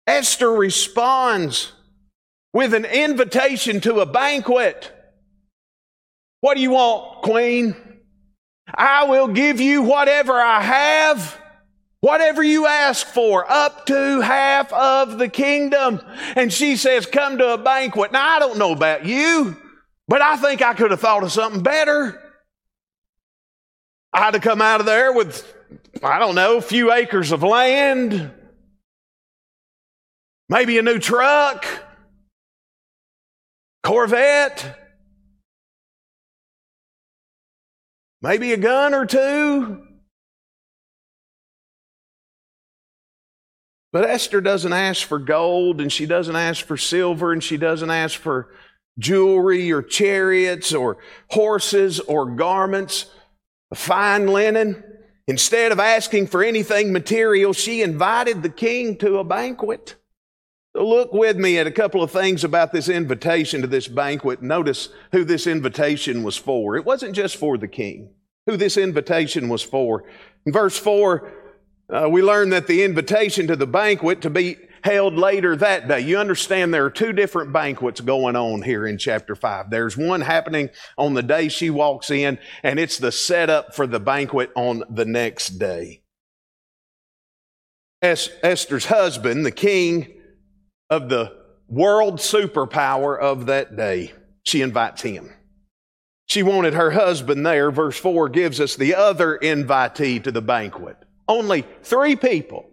Esther 0.07 0.51
responds 0.51 1.73
with 2.53 2.75
an 2.75 2.85
invitation 2.85 3.81
to 3.83 4.01
a 4.01 4.07
banquet. 4.07 4.93
What 6.41 6.57
do 6.57 6.63
you 6.63 6.73
want, 6.73 7.23
Queen? 7.23 7.77
I 8.75 9.05
will 9.05 9.29
give 9.29 9.61
you 9.61 9.83
whatever 9.83 10.33
I 10.35 10.63
have, 10.63 11.39
whatever 12.01 12.43
you 12.43 12.67
ask 12.67 13.07
for, 13.07 13.51
up 13.51 13.87
to 13.87 14.21
half 14.21 14.73
of 14.73 15.19
the 15.19 15.29
kingdom. 15.29 16.01
And 16.37 16.53
she 16.53 16.77
says, 16.77 17.07
Come 17.07 17.39
to 17.39 17.55
a 17.55 17.59
banquet. 17.59 18.13
Now, 18.13 18.27
I 18.27 18.39
don't 18.39 18.59
know 18.59 18.73
about 18.73 19.05
you, 19.05 19.57
but 20.09 20.23
I 20.23 20.37
think 20.37 20.63
I 20.63 20.75
could 20.75 20.91
have 20.91 21.01
thought 21.01 21.25
of 21.25 21.33
something 21.33 21.63
better. 21.63 22.21
I'd 24.13 24.35
have 24.35 24.43
come 24.43 24.63
out 24.63 24.81
of 24.81 24.87
there 24.87 25.13
with, 25.13 25.55
I 26.03 26.19
don't 26.19 26.35
know, 26.35 26.57
a 26.57 26.63
few 26.63 26.93
acres 26.93 27.31
of 27.31 27.43
land, 27.43 28.33
maybe 30.49 30.79
a 30.79 30.83
new 30.83 30.99
truck 30.99 31.65
Corvette, 33.91 34.79
maybe 38.23 38.53
a 38.53 38.57
gun 38.57 38.95
or 38.95 39.05
two. 39.05 39.85
But 43.93 44.09
Esther 44.09 44.41
doesn't 44.41 44.73
ask 44.73 45.05
for 45.05 45.19
gold 45.19 45.81
and 45.81 45.93
she 45.93 46.07
doesn't 46.07 46.37
ask 46.37 46.65
for 46.65 46.77
silver 46.77 47.33
and 47.33 47.43
she 47.43 47.57
doesn't 47.57 47.91
ask 47.91 48.17
for 48.17 48.55
jewelry 48.97 49.73
or 49.73 49.83
chariots 49.83 50.73
or 50.73 50.99
horses 51.31 51.99
or 51.99 52.27
garments, 52.27 53.07
fine 53.75 54.29
linen. 54.29 54.85
Instead 55.27 55.73
of 55.73 55.81
asking 55.81 56.29
for 56.29 56.45
anything 56.45 56.93
material, 56.93 57.53
she 57.53 57.83
invited 57.83 58.45
the 58.45 58.51
king 58.51 58.97
to 58.99 59.19
a 59.19 59.25
banquet. 59.25 59.97
Look 60.75 61.13
with 61.13 61.37
me 61.37 61.59
at 61.59 61.67
a 61.67 61.73
couple 61.73 62.03
of 62.03 62.13
things 62.13 62.45
about 62.45 62.73
this 62.73 62.89
invitation 62.89 63.61
to 63.63 63.67
this 63.67 63.89
banquet. 63.89 64.41
Notice 64.41 64.89
who 65.11 65.25
this 65.25 65.47
invitation 65.47 66.23
was 66.23 66.37
for. 66.37 66.77
It 66.77 66.85
wasn't 66.85 67.17
just 67.17 67.37
for 67.37 67.59
the 67.59 67.67
king, 67.67 68.11
who 68.47 68.57
this 68.57 68.77
invitation 68.77 69.49
was 69.49 69.63
for. 69.63 70.05
In 70.47 70.53
verse 70.53 70.79
4, 70.79 71.33
uh, 71.93 72.09
we 72.09 72.23
learn 72.23 72.51
that 72.51 72.69
the 72.69 72.85
invitation 72.85 73.49
to 73.49 73.57
the 73.57 73.67
banquet 73.67 74.21
to 74.23 74.31
be 74.31 74.59
held 74.85 75.15
later 75.15 75.57
that 75.57 75.89
day. 75.89 76.01
You 76.01 76.19
understand 76.19 76.73
there 76.73 76.85
are 76.85 76.91
two 76.91 77.13
different 77.13 77.53
banquets 77.53 78.01
going 78.01 78.37
on 78.37 78.63
here 78.63 78.87
in 78.87 78.97
chapter 78.97 79.35
5. 79.35 79.71
There's 79.71 79.97
one 79.97 80.21
happening 80.21 80.71
on 80.97 81.15
the 81.15 81.23
day 81.23 81.49
she 81.49 81.69
walks 81.69 82.11
in, 82.11 82.39
and 82.63 82.79
it's 82.79 82.97
the 82.97 83.13
setup 83.13 83.75
for 83.75 83.89
the 83.89 84.01
banquet 84.01 84.53
on 84.55 84.85
the 84.89 85.05
next 85.05 85.59
day. 85.59 86.03
Esther's 88.01 88.87
husband, 88.87 89.45
the 89.45 89.51
king, 89.51 90.20
of 90.91 91.09
the 91.09 91.37
world 91.69 92.17
superpower 92.17 93.19
of 93.19 93.47
that 93.47 93.77
day. 93.77 94.13
She 94.45 94.61
invites 94.61 95.03
him. 95.03 95.33
She 96.27 96.43
wanted 96.43 96.75
her 96.75 96.91
husband 96.91 97.47
there. 97.47 97.71
Verse 97.71 97.99
4 97.99 98.29
gives 98.29 98.61
us 98.61 98.77
the 98.77 98.95
other 98.95 99.39
invitee 99.39 100.23
to 100.23 100.33
the 100.33 100.43
banquet. 100.43 100.97
Only 101.27 101.65
three 101.83 102.17
people 102.17 102.69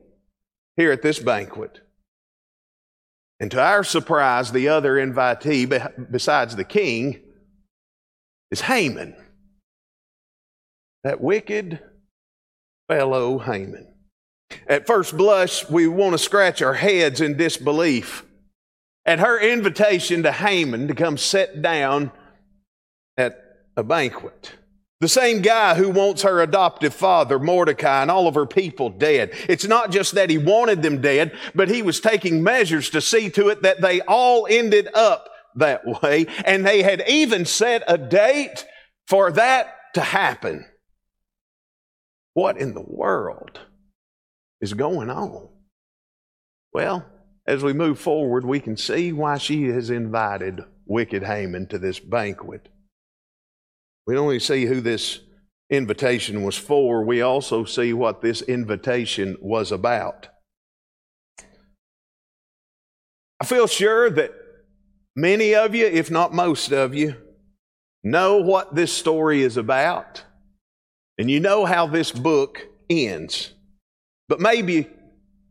here 0.75 0.91
at 0.91 1.01
this 1.01 1.19
banquet. 1.19 1.79
And 3.39 3.51
to 3.51 3.61
our 3.61 3.83
surprise, 3.83 4.51
the 4.51 4.69
other 4.69 4.95
invitee, 4.95 6.11
besides 6.11 6.55
the 6.55 6.63
king, 6.63 7.21
is 8.51 8.61
Haman. 8.61 9.15
That 11.03 11.21
wicked 11.21 11.79
fellow 12.87 13.37
Haman. 13.37 13.93
At 14.67 14.87
first 14.87 15.15
blush, 15.17 15.69
we 15.69 15.87
want 15.87 16.13
to 16.13 16.17
scratch 16.17 16.61
our 16.61 16.73
heads 16.73 17.21
in 17.21 17.37
disbelief 17.37 18.25
at 19.05 19.19
her 19.19 19.39
invitation 19.39 20.23
to 20.23 20.31
Haman 20.31 20.87
to 20.87 20.95
come 20.95 21.17
sit 21.17 21.61
down 21.61 22.11
at 23.17 23.41
a 23.75 23.83
banquet. 23.83 24.53
The 24.99 25.07
same 25.07 25.41
guy 25.41 25.75
who 25.75 25.89
wants 25.89 26.23
her 26.23 26.41
adoptive 26.41 26.93
father, 26.93 27.37
Mordecai, 27.37 28.01
and 28.01 28.09
all 28.09 28.27
of 28.27 28.35
her 28.35 28.47
people 28.47 28.89
dead. 28.89 29.31
It's 29.47 29.67
not 29.67 29.91
just 29.91 30.15
that 30.15 30.29
he 30.29 30.39
wanted 30.39 30.81
them 30.81 31.01
dead, 31.01 31.37
but 31.53 31.69
he 31.69 31.83
was 31.83 31.99
taking 31.99 32.43
measures 32.43 32.89
to 32.89 33.01
see 33.01 33.29
to 33.31 33.49
it 33.49 33.61
that 33.61 33.79
they 33.79 34.01
all 34.01 34.47
ended 34.49 34.89
up 34.95 35.29
that 35.55 36.01
way. 36.01 36.25
And 36.45 36.65
they 36.65 36.81
had 36.81 37.03
even 37.07 37.45
set 37.45 37.83
a 37.87 37.97
date 37.97 38.65
for 39.07 39.31
that 39.31 39.73
to 39.93 40.01
happen. 40.01 40.65
What 42.33 42.57
in 42.57 42.73
the 42.73 42.85
world? 42.85 43.59
Is 44.61 44.73
going 44.73 45.09
on? 45.09 45.49
Well, 46.73 47.05
as 47.45 47.63
we 47.63 47.73
move 47.73 47.99
forward, 47.99 48.45
we 48.45 48.59
can 48.59 48.77
see 48.77 49.13
why 49.13 49.37
she 49.37 49.67
has 49.69 49.89
invited 49.89 50.63
wicked 50.85 51.23
Haman 51.23 51.67
to 51.67 51.79
this 51.79 51.99
banquet. 51.99 52.69
We 54.05 54.15
don't 54.15 54.23
only 54.23 54.39
see 54.39 54.65
who 54.65 54.81
this 54.81 55.19
invitation 55.69 56.43
was 56.43 56.55
for, 56.55 57.03
we 57.03 57.21
also 57.21 57.65
see 57.65 57.93
what 57.93 58.21
this 58.21 58.41
invitation 58.41 59.37
was 59.41 59.71
about. 59.71 60.29
I 63.39 63.45
feel 63.45 63.67
sure 63.67 64.09
that 64.09 64.31
many 65.15 65.53
of 65.55 65.75
you, 65.75 65.85
if 65.85 66.09
not 66.09 66.33
most 66.33 66.71
of 66.71 66.95
you, 66.95 67.15
know 68.03 68.37
what 68.37 68.75
this 68.75 68.93
story 68.93 69.41
is 69.41 69.57
about, 69.57 70.23
and 71.17 71.29
you 71.29 71.39
know 71.39 71.65
how 71.65 71.85
this 71.85 72.11
book 72.11 72.65
ends. 72.89 73.53
But 74.27 74.39
maybe 74.39 74.87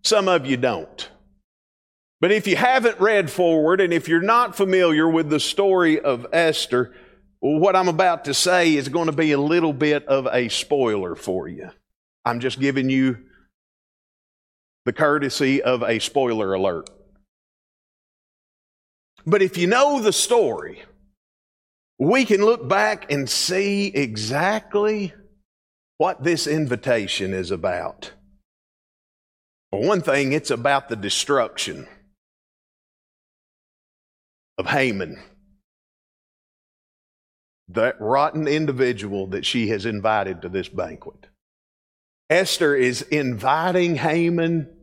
some 0.04 0.28
of 0.28 0.47
you 0.47 0.56
don't. 0.56 1.11
But 2.21 2.33
if 2.33 2.47
you 2.47 2.56
haven't 2.56 3.00
read 3.00 3.30
forward 3.30 3.80
and 3.80 3.92
if 3.92 4.09
you're 4.09 4.23
not 4.23 4.56
familiar 4.56 5.09
with 5.09 5.28
the 5.28 5.40
story 5.40 6.00
of 6.00 6.26
Esther, 6.33 6.95
what 7.40 7.76
I'm 7.76 7.88
about 7.88 8.25
to 8.25 8.35
say 8.35 8.75
is 8.75 8.88
going 8.88 9.06
to 9.06 9.12
be 9.12 9.33
a 9.33 9.38
little 9.38 9.73
bit 9.73 10.06
of 10.06 10.26
a 10.33 10.49
spoiler 10.49 11.14
for 11.14 11.47
you. 11.49 11.71
I'm 12.25 12.40
just 12.40 12.59
giving 12.59 12.88
you 12.88 13.18
the 14.85 14.92
courtesy 14.92 15.62
of 15.62 15.83
a 15.83 15.99
spoiler 15.99 16.54
alert. 16.54 16.88
But 19.26 19.42
if 19.42 19.59
you 19.59 19.66
know 19.66 20.00
the 20.00 20.12
story, 20.12 20.85
we 21.99 22.25
can 22.25 22.45
look 22.45 22.68
back 22.68 23.11
and 23.11 23.28
see 23.28 23.88
exactly 23.88 25.12
what 25.99 26.23
this 26.23 26.47
invitation 26.47 27.35
is 27.35 27.50
about. 27.50 28.12
For 29.76 29.87
one 29.87 30.00
thing, 30.00 30.33
it's 30.33 30.50
about 30.50 30.88
the 30.88 30.97
destruction 30.97 31.87
of 34.56 34.64
Haman, 34.64 35.23
that 37.68 38.00
rotten 38.00 38.49
individual 38.49 39.26
that 39.26 39.45
she 39.45 39.68
has 39.68 39.85
invited 39.85 40.40
to 40.40 40.49
this 40.49 40.71
banquet. 40.71 41.26
Esther 42.30 42.75
is 42.75 43.02
inviting 43.02 43.97
Haman 43.97 44.75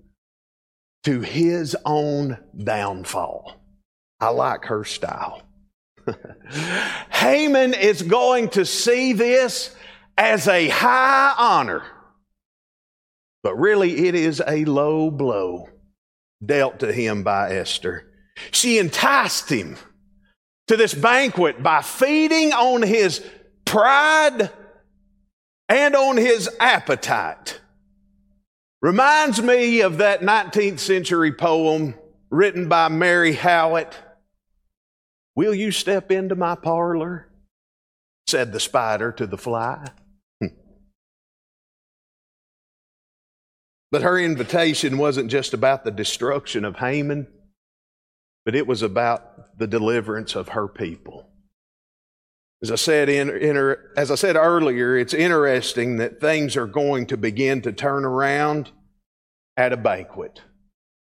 to 1.05 1.21
his 1.21 1.75
own 1.85 2.37
downfall. 2.55 3.59
I 4.19 4.29
like 4.29 4.65
her 4.65 4.83
style. 4.83 5.41
Haman 7.09 7.73
is 7.73 8.03
going 8.03 8.49
to 8.49 8.63
see 8.63 9.13
this 9.13 9.75
as 10.19 10.47
a 10.47 10.69
high 10.69 11.33
honor, 11.35 11.81
but 13.43 13.55
really 13.55 14.07
it 14.07 14.15
is 14.15 14.41
a 14.47 14.65
low 14.65 15.11
blow 15.11 15.67
dealt 16.43 16.79
to 16.79 16.91
him 16.91 17.23
by 17.23 17.51
Esther. 17.51 18.09
She 18.51 18.79
enticed 18.79 19.49
him 19.49 19.77
to 20.67 20.77
this 20.77 20.93
banquet 20.93 21.61
by 21.61 21.81
feeding 21.81 22.53
on 22.53 22.81
his 22.81 23.23
pride 23.65 24.49
and 25.69 25.95
on 25.95 26.17
his 26.17 26.49
appetite. 26.59 27.59
Reminds 28.81 29.41
me 29.41 29.81
of 29.81 29.97
that 29.99 30.21
19th 30.21 30.79
century 30.79 31.31
poem 31.31 31.95
written 32.29 32.67
by 32.67 32.89
Mary 32.89 33.33
Howitt. 33.33 33.93
Will 35.35 35.53
you 35.53 35.71
step 35.71 36.11
into 36.11 36.35
my 36.35 36.55
parlor? 36.55 37.29
said 38.25 38.51
the 38.51 38.59
spider 38.59 39.11
to 39.11 39.27
the 39.27 39.37
fly. 39.37 39.89
But 43.93 44.01
her 44.01 44.19
invitation 44.19 44.97
wasn't 44.97 45.31
just 45.31 45.53
about 45.53 45.85
the 45.85 45.91
destruction 45.91 46.65
of 46.65 46.75
Haman 46.75 47.27
but 48.45 48.55
it 48.55 48.67
was 48.67 48.81
about 48.81 49.57
the 49.57 49.67
deliverance 49.67 50.35
of 50.35 50.49
her 50.49 50.67
people. 50.67 51.29
As 52.61 52.71
I 52.71 52.75
said 52.75 53.09
in, 53.09 53.29
in, 53.29 53.75
as 53.97 54.09
I 54.09 54.15
said 54.15 54.35
earlier, 54.35 54.97
it's 54.97 55.13
interesting 55.13 55.97
that 55.97 56.21
things 56.21 56.55
are 56.55 56.67
going 56.67 57.07
to 57.07 57.17
begin 57.17 57.61
to 57.63 57.73
turn 57.73 58.05
around 58.05 58.71
at 59.57 59.73
a 59.73 59.77
banquet. 59.77 60.41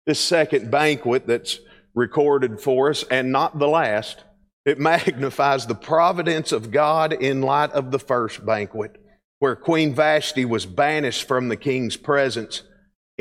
This 0.06 0.20
second 0.20 0.72
banquet 0.72 1.28
that's 1.28 1.60
recorded 1.94 2.62
for 2.62 2.90
us, 2.90 3.04
and 3.04 3.32
not 3.32 3.60
the 3.60 3.68
last, 3.68 4.24
it 4.66 4.80
magnifies 4.80 5.68
the 5.68 5.76
providence 5.76 6.52
of 6.52 6.72
God 6.72 7.12
in 7.14 7.42
light 7.42 7.72
of 7.72 7.92
the 7.92 8.00
first 8.00 8.46
banquet, 8.46 8.98
where 9.40 9.56
Queen 9.56 9.94
Vashti 9.94 10.46
was 10.46 10.66
banished 10.66 11.28
from 11.28 11.50
the 11.50 11.58
king's 11.58 11.98
presence 11.98 12.64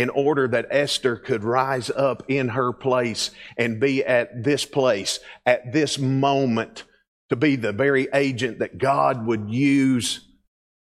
in 0.01 0.09
order 0.09 0.49
that 0.49 0.67
Esther 0.71 1.17
could 1.17 1.45
rise 1.45 1.91
up 1.91 2.23
in 2.29 2.49
her 2.49 2.73
place 2.73 3.31
and 3.59 3.79
be 3.79 4.03
at 4.03 4.43
this 4.43 4.65
place, 4.65 5.21
at 5.45 5.73
this 5.73 5.99
moment, 5.99 6.85
to 7.29 7.37
be 7.37 7.55
the 7.55 7.73
very 7.73 8.09
agent 8.15 8.61
that 8.61 8.79
God 8.79 9.27
would 9.27 9.51
use 9.51 10.27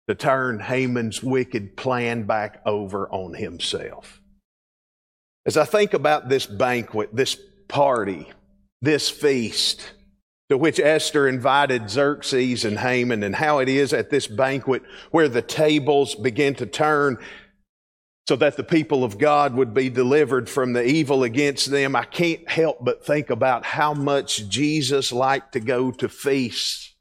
to 0.08 0.14
turn 0.14 0.60
Haman's 0.60 1.24
wicked 1.24 1.76
plan 1.76 2.24
back 2.24 2.62
over 2.68 3.10
on 3.10 3.34
himself. 3.34 4.22
As 5.46 5.58
I 5.58 5.66
think 5.66 5.96
about 5.96 6.30
this 6.30 6.46
banquet, 6.46 7.10
this 7.12 7.36
party, 7.68 8.28
this 8.82 9.10
feast, 9.10 9.92
to 10.50 10.58
which 10.58 10.80
Esther 10.80 11.28
invited 11.28 11.90
Xerxes 11.90 12.64
and 12.64 12.78
Haman, 12.78 13.24
and 13.24 13.36
how 13.36 13.58
it 13.58 13.70
is 13.70 13.92
at 13.92 14.12
this 14.12 14.28
banquet 14.28 14.84
where 15.10 15.30
the 15.30 15.42
tables 15.42 16.14
begin 16.14 16.54
to 16.56 16.68
turn 16.68 17.18
so 18.30 18.36
that 18.36 18.58
the 18.58 18.64
people 18.64 19.04
of 19.04 19.18
God 19.18 19.56
would 19.56 19.74
be 19.74 19.90
delivered 19.90 20.48
from 20.48 20.74
the 20.74 20.86
evil 20.86 21.24
against 21.24 21.72
them, 21.72 21.96
I 21.96 22.04
can't 22.04 22.48
help 22.48 22.78
but 22.80 23.04
think 23.04 23.32
about 23.32 23.66
how 23.66 23.96
much 23.96 24.48
Jesus 24.48 25.12
liked 25.12 25.54
to 25.54 25.60
go 25.60 25.90
to 25.90 26.08
feasts, 26.08 26.94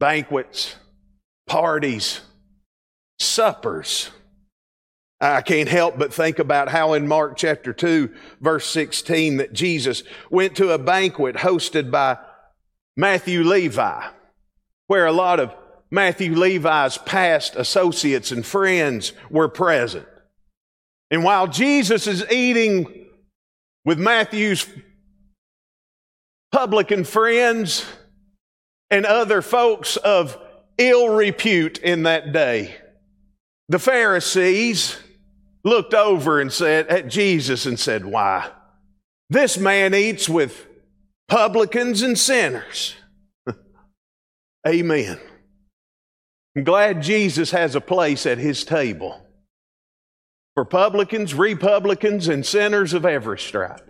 banquets, 0.00 0.74
parties, 1.46 2.22
suppers. 3.20 4.10
I 5.20 5.42
can't 5.42 5.68
help 5.68 5.96
but 5.96 6.12
think 6.12 6.40
about 6.40 6.70
how 6.70 6.94
in 6.94 7.06
Mark 7.06 7.36
chapter 7.36 7.72
2, 7.72 8.12
verse 8.40 8.66
16, 8.66 9.36
that 9.36 9.52
Jesus 9.52 10.02
went 10.28 10.56
to 10.56 10.70
a 10.70 10.78
banquet 10.78 11.36
hosted 11.36 11.92
by 11.92 12.18
Matthew 12.96 13.44
Levi, 13.44 14.08
where 14.88 15.06
a 15.06 15.12
lot 15.12 15.38
of 15.38 15.54
Matthew 15.88 16.34
Levi's 16.34 16.98
past 16.98 17.54
associates 17.54 18.32
and 18.32 18.44
friends 18.44 19.12
were 19.30 19.48
present. 19.48 20.04
And 21.10 21.22
while 21.22 21.46
Jesus 21.46 22.06
is 22.06 22.24
eating 22.30 23.06
with 23.84 23.98
Matthew's 23.98 24.66
publican 26.50 27.04
friends 27.04 27.84
and 28.90 29.06
other 29.06 29.42
folks 29.42 29.96
of 29.96 30.36
ill 30.78 31.08
repute 31.08 31.78
in 31.78 32.04
that 32.04 32.32
day, 32.32 32.74
the 33.68 33.78
Pharisees 33.78 34.96
looked 35.64 35.94
over 35.94 36.40
and 36.40 36.52
said 36.52 36.88
at 36.88 37.08
Jesus 37.08 37.66
and 37.66 37.78
said, 37.78 38.04
Why? 38.04 38.50
This 39.28 39.58
man 39.58 39.94
eats 39.94 40.28
with 40.28 40.66
publicans 41.28 42.02
and 42.02 42.16
sinners. 42.16 42.94
Amen. 44.66 45.18
I'm 46.56 46.64
glad 46.64 47.02
Jesus 47.02 47.50
has 47.50 47.74
a 47.74 47.80
place 47.80 48.24
at 48.24 48.38
his 48.38 48.64
table 48.64 49.25
for 50.56 50.64
publicans, 50.64 51.34
republicans, 51.34 52.28
and 52.28 52.44
sinners 52.44 52.94
of 52.94 53.04
every 53.04 53.38
stripe. 53.38 53.86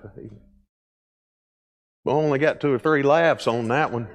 We 2.04 2.12
only 2.12 2.40
got 2.40 2.60
two 2.60 2.72
or 2.72 2.78
three 2.78 3.04
laughs 3.04 3.46
on 3.46 3.68
that 3.68 3.92
one. 3.92 4.08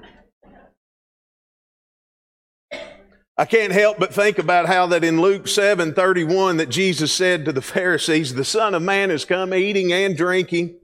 I 3.37 3.45
can't 3.45 3.71
help 3.71 3.99
but 3.99 4.13
think 4.13 4.37
about 4.37 4.67
how 4.67 4.85
that 4.87 5.05
in 5.05 5.21
Luke 5.21 5.47
7 5.47 5.93
31 5.93 6.57
that 6.57 6.69
Jesus 6.69 7.13
said 7.13 7.45
to 7.45 7.53
the 7.53 7.61
Pharisees, 7.61 8.35
The 8.35 8.43
Son 8.43 8.75
of 8.75 8.81
Man 8.81 9.09
has 9.11 9.23
come 9.23 9.53
eating 9.53 9.93
and 9.93 10.15
drinking. 10.15 10.77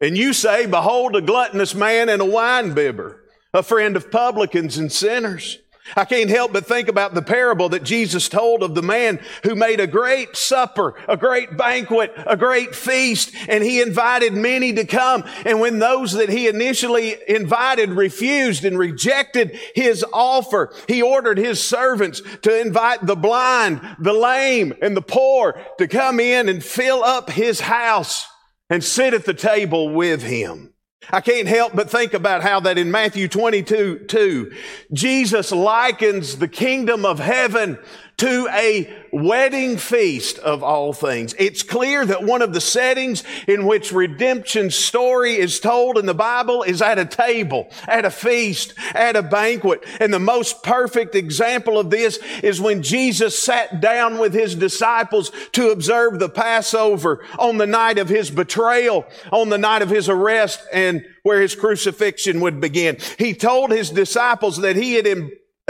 And 0.00 0.16
you 0.16 0.32
say, 0.32 0.64
Behold, 0.64 1.14
a 1.14 1.20
gluttonous 1.20 1.74
man 1.74 2.08
and 2.08 2.22
a 2.22 2.24
winebibber, 2.24 3.18
a 3.52 3.62
friend 3.62 3.96
of 3.96 4.10
publicans 4.10 4.78
and 4.78 4.90
sinners. 4.90 5.58
I 5.96 6.04
can't 6.04 6.30
help 6.30 6.52
but 6.52 6.66
think 6.66 6.88
about 6.88 7.14
the 7.14 7.22
parable 7.22 7.68
that 7.70 7.82
Jesus 7.82 8.28
told 8.28 8.62
of 8.62 8.74
the 8.74 8.82
man 8.82 9.20
who 9.42 9.54
made 9.54 9.80
a 9.80 9.86
great 9.86 10.36
supper, 10.36 10.94
a 11.08 11.16
great 11.16 11.56
banquet, 11.56 12.12
a 12.16 12.36
great 12.36 12.74
feast, 12.74 13.34
and 13.48 13.64
he 13.64 13.82
invited 13.82 14.32
many 14.32 14.72
to 14.74 14.84
come. 14.84 15.24
And 15.44 15.60
when 15.60 15.80
those 15.80 16.12
that 16.12 16.28
he 16.28 16.46
initially 16.46 17.16
invited 17.28 17.90
refused 17.90 18.64
and 18.64 18.78
rejected 18.78 19.58
his 19.74 20.04
offer, 20.12 20.72
he 20.86 21.02
ordered 21.02 21.38
his 21.38 21.62
servants 21.62 22.22
to 22.42 22.60
invite 22.60 23.04
the 23.04 23.16
blind, 23.16 23.80
the 23.98 24.12
lame, 24.12 24.74
and 24.80 24.96
the 24.96 25.02
poor 25.02 25.60
to 25.78 25.88
come 25.88 26.20
in 26.20 26.48
and 26.48 26.64
fill 26.64 27.02
up 27.02 27.30
his 27.30 27.60
house 27.60 28.26
and 28.70 28.82
sit 28.82 29.14
at 29.14 29.24
the 29.24 29.34
table 29.34 29.92
with 29.92 30.22
him. 30.22 30.71
I 31.10 31.20
can't 31.20 31.48
help 31.48 31.74
but 31.74 31.90
think 31.90 32.14
about 32.14 32.42
how 32.42 32.60
that 32.60 32.78
in 32.78 32.90
Matthew 32.90 33.28
22, 33.28 34.06
2, 34.06 34.52
Jesus 34.92 35.50
likens 35.50 36.38
the 36.38 36.48
kingdom 36.48 37.04
of 37.04 37.18
heaven 37.18 37.78
to 38.22 38.48
a 38.52 38.88
wedding 39.10 39.76
feast 39.76 40.38
of 40.38 40.62
all 40.62 40.92
things. 40.92 41.34
It's 41.40 41.64
clear 41.64 42.06
that 42.06 42.22
one 42.22 42.40
of 42.40 42.52
the 42.52 42.60
settings 42.60 43.24
in 43.48 43.66
which 43.66 43.90
redemption's 43.90 44.76
story 44.76 45.34
is 45.34 45.58
told 45.58 45.98
in 45.98 46.06
the 46.06 46.14
Bible 46.14 46.62
is 46.62 46.80
at 46.80 47.00
a 47.00 47.04
table, 47.04 47.68
at 47.88 48.04
a 48.04 48.12
feast, 48.12 48.74
at 48.94 49.16
a 49.16 49.24
banquet. 49.24 49.84
And 49.98 50.14
the 50.14 50.20
most 50.20 50.62
perfect 50.62 51.16
example 51.16 51.80
of 51.80 51.90
this 51.90 52.20
is 52.44 52.60
when 52.60 52.84
Jesus 52.84 53.36
sat 53.36 53.80
down 53.80 54.20
with 54.20 54.34
his 54.34 54.54
disciples 54.54 55.32
to 55.54 55.70
observe 55.70 56.20
the 56.20 56.28
Passover 56.28 57.24
on 57.40 57.58
the 57.58 57.66
night 57.66 57.98
of 57.98 58.08
his 58.08 58.30
betrayal, 58.30 59.04
on 59.32 59.48
the 59.48 59.58
night 59.58 59.82
of 59.82 59.90
his 59.90 60.08
arrest 60.08 60.60
and 60.72 61.04
where 61.24 61.40
his 61.40 61.56
crucifixion 61.56 62.38
would 62.38 62.60
begin. 62.60 62.98
He 63.18 63.34
told 63.34 63.72
his 63.72 63.90
disciples 63.90 64.58
that 64.58 64.76
he 64.76 64.94
had 64.94 65.08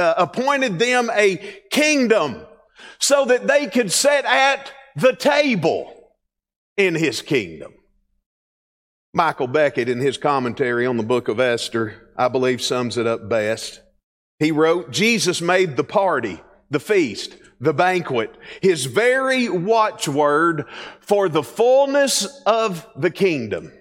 uh, 0.03 0.15
appointed 0.19 0.79
them 0.79 1.11
a 1.15 1.37
kingdom 1.71 2.45
so 2.99 3.25
that 3.27 3.47
they 3.47 3.69
could 3.69 3.93
sit 3.93 4.25
at 4.25 4.73
the 4.97 5.15
table 5.15 6.11
in 6.77 6.95
his 6.95 7.23
kingdom. 7.23 7.73
Michael 9.15 9.47
Beckett, 9.47 9.89
in 9.89 10.01
his 10.01 10.19
commentary 10.19 10.87
on 10.87 10.97
the 10.97 11.03
book 11.03 11.29
of 11.29 11.39
Esther, 11.39 12.11
I 12.17 12.29
believe 12.29 12.63
sums 12.63 12.99
it 12.99 13.07
up 13.07 13.29
best. 13.29 13.81
He 14.39 14.51
wrote, 14.51 14.91
Jesus 14.91 15.41
made 15.41 15.77
the 15.77 15.85
party, 15.85 16.43
the 16.71 16.81
feast, 16.81 17.37
the 17.61 17.75
banquet, 17.75 18.35
his 18.61 18.87
very 18.87 19.49
watchword 19.49 20.65
for 21.01 21.29
the 21.29 21.43
fullness 21.43 22.27
of 22.47 22.87
the 22.97 23.11
kingdom. 23.11 23.73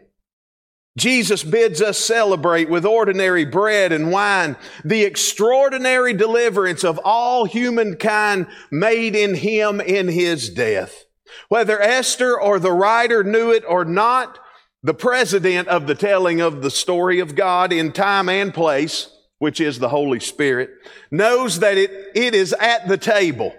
Jesus 0.97 1.43
bids 1.43 1.81
us 1.81 1.97
celebrate 1.97 2.69
with 2.69 2.85
ordinary 2.85 3.45
bread 3.45 3.93
and 3.93 4.11
wine 4.11 4.57
the 4.83 5.03
extraordinary 5.03 6.13
deliverance 6.13 6.83
of 6.83 6.99
all 7.05 7.45
humankind 7.45 8.47
made 8.69 9.15
in 9.15 9.35
him 9.35 9.79
in 9.79 10.09
his 10.09 10.49
death. 10.49 11.05
Whether 11.47 11.81
Esther 11.81 12.39
or 12.39 12.59
the 12.59 12.73
writer 12.73 13.23
knew 13.23 13.51
it 13.51 13.63
or 13.65 13.85
not, 13.85 14.37
the 14.83 14.93
president 14.93 15.69
of 15.69 15.87
the 15.87 15.95
telling 15.95 16.41
of 16.41 16.61
the 16.61 16.71
story 16.71 17.19
of 17.19 17.35
God 17.35 17.71
in 17.71 17.93
time 17.93 18.27
and 18.27 18.53
place, 18.53 19.15
which 19.39 19.61
is 19.61 19.79
the 19.79 19.89
Holy 19.89 20.19
Spirit, 20.19 20.71
knows 21.09 21.59
that 21.59 21.77
it, 21.77 21.91
it 22.15 22.35
is 22.35 22.51
at 22.53 22.87
the 22.87 22.97
table 22.97 23.53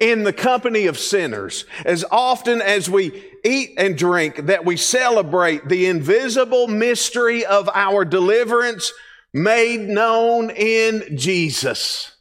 in 0.00 0.22
the 0.22 0.32
company 0.32 0.86
of 0.86 0.98
sinners 0.98 1.64
as 1.84 2.04
often 2.10 2.62
as 2.62 2.88
we 2.88 3.24
eat 3.44 3.74
and 3.76 3.98
drink 3.98 4.46
that 4.46 4.64
we 4.64 4.76
celebrate 4.76 5.68
the 5.68 5.86
invisible 5.86 6.68
mystery 6.68 7.44
of 7.44 7.68
our 7.74 8.04
deliverance 8.04 8.92
made 9.32 9.80
known 9.80 10.50
in 10.50 11.16
Jesus. 11.16 12.12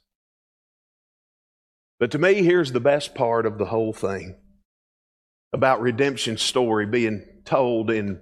But 2.00 2.12
to 2.12 2.20
me, 2.20 2.44
here's 2.44 2.72
the 2.72 2.80
best 2.80 3.16
part 3.16 3.46
of 3.46 3.58
the 3.58 3.66
whole 3.66 3.94
thing 3.94 4.36
about 5.54 5.82
redemption 5.82 6.38
story 6.38 6.86
being 6.86 7.26
told 7.46 7.90
in 7.90 8.20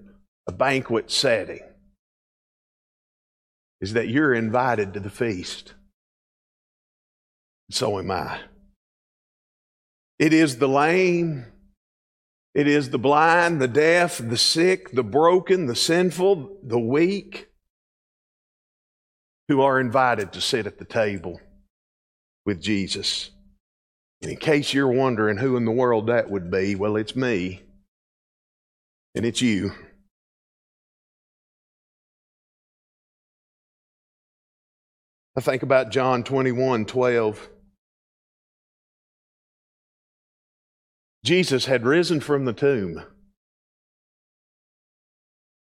a 0.48 0.52
banquet 0.52 1.12
setting 1.12 1.62
is 3.82 3.94
that 3.94 4.08
you're 4.08 4.34
invited 4.34 4.94
to 4.94 5.00
the 5.00 5.10
feast. 5.10 5.74
So 7.72 8.00
am 8.00 8.12
I. 8.12 8.39
It 10.17 10.34
is 10.34 10.58
the 10.58 10.69
lame, 10.69 11.45
it 12.54 12.67
is 12.67 12.89
the 12.89 12.97
blind, 12.97 13.62
the 13.62 13.67
deaf, 13.67 14.17
the 14.17 14.38
sick, 14.38 14.91
the 14.91 15.04
broken, 15.04 15.65
the 15.65 15.75
sinful, 15.75 16.60
the 16.63 16.80
weak 16.80 17.49
who 19.49 19.62
are 19.62 19.80
invited 19.80 20.32
to 20.34 20.41
sit 20.41 20.65
at 20.65 20.78
the 20.78 20.86
table 20.86 21.41
with 22.45 22.62
Jesus. 22.62 23.32
And 24.21 24.32
in 24.32 24.38
case 24.38 24.73
you're 24.73 24.91
wondering 24.91 25.38
who 25.38 25.58
in 25.58 25.65
the 25.65 25.71
world 25.71 26.08
that 26.08 26.32
would 26.32 26.49
be, 26.49 26.75
well, 26.75 26.95
it's 26.95 27.15
me 27.15 27.63
and 29.13 29.25
it's 29.25 29.41
you. 29.41 29.71
I 35.38 35.41
think 35.41 35.63
about 35.63 35.91
John 35.91 36.23
21 36.23 36.86
12. 36.86 37.49
Jesus 41.26 41.66
had 41.66 41.86
risen 41.86 42.20
from 42.20 42.46
the 42.46 42.54
tomb. 42.54 43.04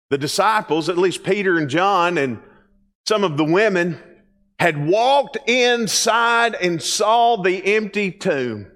The 0.09 0.17
disciples, 0.17 0.87
at 0.87 0.97
least 0.97 1.23
Peter 1.23 1.57
and 1.57 1.69
John, 1.69 2.17
and 2.17 2.39
some 3.07 3.23
of 3.23 3.35
the 3.37 3.43
women, 3.43 3.99
had 4.59 4.87
walked 4.87 5.37
inside 5.47 6.55
and 6.55 6.81
saw 6.81 7.35
the 7.37 7.75
empty 7.75 8.11
tomb. 8.11 8.71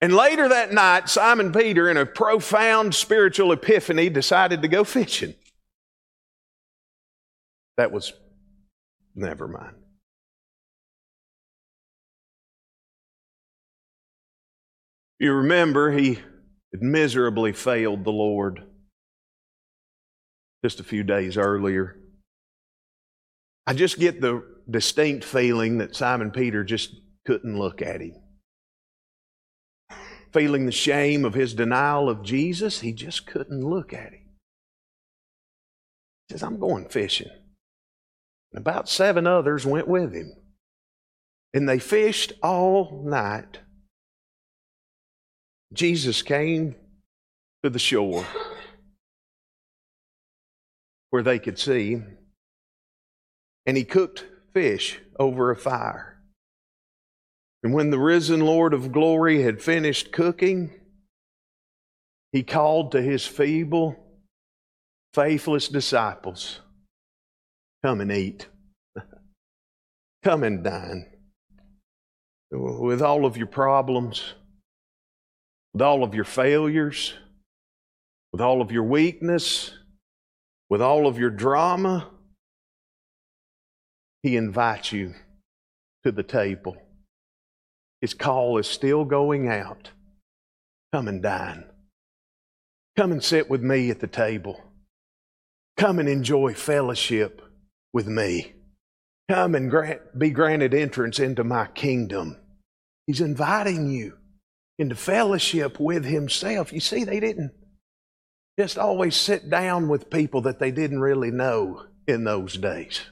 And 0.00 0.12
later 0.12 0.48
that 0.48 0.72
night, 0.72 1.08
Simon 1.08 1.52
Peter, 1.52 1.88
in 1.88 1.96
a 1.96 2.04
profound 2.04 2.94
spiritual 2.94 3.52
epiphany, 3.52 4.10
decided 4.10 4.60
to 4.62 4.68
go 4.68 4.84
fishing. 4.84 5.34
That 7.76 7.92
was 7.92 8.12
never 9.14 9.48
mind. 9.48 9.76
You 15.18 15.32
remember, 15.32 15.92
he 15.92 16.18
miserably 16.72 17.52
failed 17.52 18.04
the 18.04 18.12
Lord 18.12 18.62
just 20.62 20.80
a 20.80 20.84
few 20.84 21.02
days 21.02 21.36
earlier. 21.38 21.96
I 23.66 23.74
just 23.74 23.98
get 23.98 24.20
the 24.20 24.42
distinct 24.68 25.24
feeling 25.24 25.78
that 25.78 25.96
Simon 25.96 26.30
Peter 26.30 26.64
just 26.64 26.94
couldn't 27.24 27.58
look 27.58 27.82
at 27.82 28.00
him. 28.00 28.14
Feeling 30.32 30.66
the 30.66 30.72
shame 30.72 31.24
of 31.24 31.34
his 31.34 31.54
denial 31.54 32.10
of 32.10 32.22
Jesus, 32.22 32.80
he 32.80 32.92
just 32.92 33.26
couldn't 33.26 33.64
look 33.64 33.92
at 33.92 34.12
him. 34.12 34.26
He 36.28 36.32
says, 36.32 36.42
I'm 36.42 36.58
going 36.60 36.88
fishing. 36.88 37.30
And 38.52 38.60
about 38.60 38.88
seven 38.88 39.26
others 39.26 39.64
went 39.64 39.88
with 39.88 40.12
him. 40.12 40.32
And 41.54 41.68
they 41.68 41.78
fished 41.78 42.32
all 42.42 43.02
night. 43.04 43.60
Jesus 45.76 46.22
came 46.22 46.74
to 47.62 47.70
the 47.70 47.78
shore 47.78 48.24
where 51.10 51.22
they 51.22 51.38
could 51.38 51.58
see 51.58 52.02
and 53.66 53.76
he 53.76 53.84
cooked 53.84 54.24
fish 54.52 55.00
over 55.18 55.50
a 55.50 55.56
fire. 55.56 56.20
And 57.62 57.74
when 57.74 57.90
the 57.90 57.98
risen 57.98 58.40
Lord 58.40 58.72
of 58.74 58.92
glory 58.92 59.42
had 59.42 59.60
finished 59.60 60.12
cooking, 60.12 60.72
he 62.32 62.42
called 62.42 62.92
to 62.92 63.02
his 63.02 63.26
feeble, 63.26 63.96
faithless 65.14 65.68
disciples 65.68 66.60
Come 67.86 68.00
and 68.00 68.10
eat. 68.10 68.48
Come 70.24 70.42
and 70.42 70.64
dine. 70.64 71.06
With 72.50 73.00
all 73.00 73.24
of 73.24 73.36
your 73.36 73.46
problems, 73.46 74.34
with 75.76 75.82
all 75.82 76.02
of 76.02 76.14
your 76.14 76.24
failures, 76.24 77.12
with 78.32 78.40
all 78.40 78.62
of 78.62 78.72
your 78.72 78.84
weakness, 78.84 79.72
with 80.70 80.80
all 80.80 81.06
of 81.06 81.18
your 81.18 81.28
drama, 81.28 82.08
he 84.22 84.38
invites 84.38 84.90
you 84.90 85.12
to 86.02 86.10
the 86.10 86.22
table. 86.22 86.78
His 88.00 88.14
call 88.14 88.56
is 88.56 88.66
still 88.66 89.04
going 89.04 89.50
out. 89.50 89.90
Come 90.94 91.08
and 91.08 91.22
dine. 91.22 91.66
Come 92.96 93.12
and 93.12 93.22
sit 93.22 93.50
with 93.50 93.60
me 93.62 93.90
at 93.90 94.00
the 94.00 94.06
table. 94.06 94.58
Come 95.76 95.98
and 95.98 96.08
enjoy 96.08 96.54
fellowship 96.54 97.42
with 97.92 98.06
me. 98.06 98.54
Come 99.28 99.54
and 99.54 99.70
grant, 99.70 100.18
be 100.18 100.30
granted 100.30 100.72
entrance 100.72 101.18
into 101.18 101.44
my 101.44 101.66
kingdom. 101.66 102.38
He's 103.06 103.20
inviting 103.20 103.90
you 103.90 104.16
into 104.78 104.94
fellowship 104.94 105.78
with 105.80 106.04
Himself. 106.04 106.72
You 106.72 106.80
see, 106.80 107.04
they 107.04 107.20
didn't 107.20 107.52
just 108.58 108.78
always 108.78 109.16
sit 109.16 109.50
down 109.50 109.88
with 109.88 110.10
people 110.10 110.42
that 110.42 110.58
they 110.58 110.70
didn't 110.70 111.00
really 111.00 111.30
know 111.30 111.84
in 112.06 112.24
those 112.24 112.54
days 112.54 113.02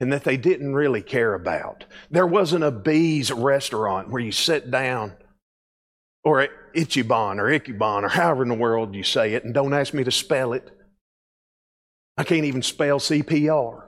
and 0.00 0.12
that 0.12 0.24
they 0.24 0.36
didn't 0.36 0.74
really 0.74 1.00
care 1.00 1.34
about. 1.34 1.84
There 2.10 2.26
wasn't 2.26 2.64
a 2.64 2.70
bees 2.70 3.32
restaurant 3.32 4.10
where 4.10 4.22
you 4.22 4.32
sit 4.32 4.70
down 4.70 5.14
or 6.22 6.48
Ichiban 6.74 7.38
or 7.38 7.58
Ikebana 7.58 8.02
or 8.02 8.08
however 8.08 8.42
in 8.42 8.48
the 8.48 8.54
world 8.54 8.94
you 8.94 9.04
say 9.04 9.34
it, 9.34 9.44
and 9.44 9.54
don't 9.54 9.72
ask 9.72 9.94
me 9.94 10.04
to 10.04 10.10
spell 10.10 10.52
it. 10.52 10.70
I 12.18 12.24
can't 12.24 12.44
even 12.44 12.62
spell 12.62 12.98
CPR. 12.98 13.85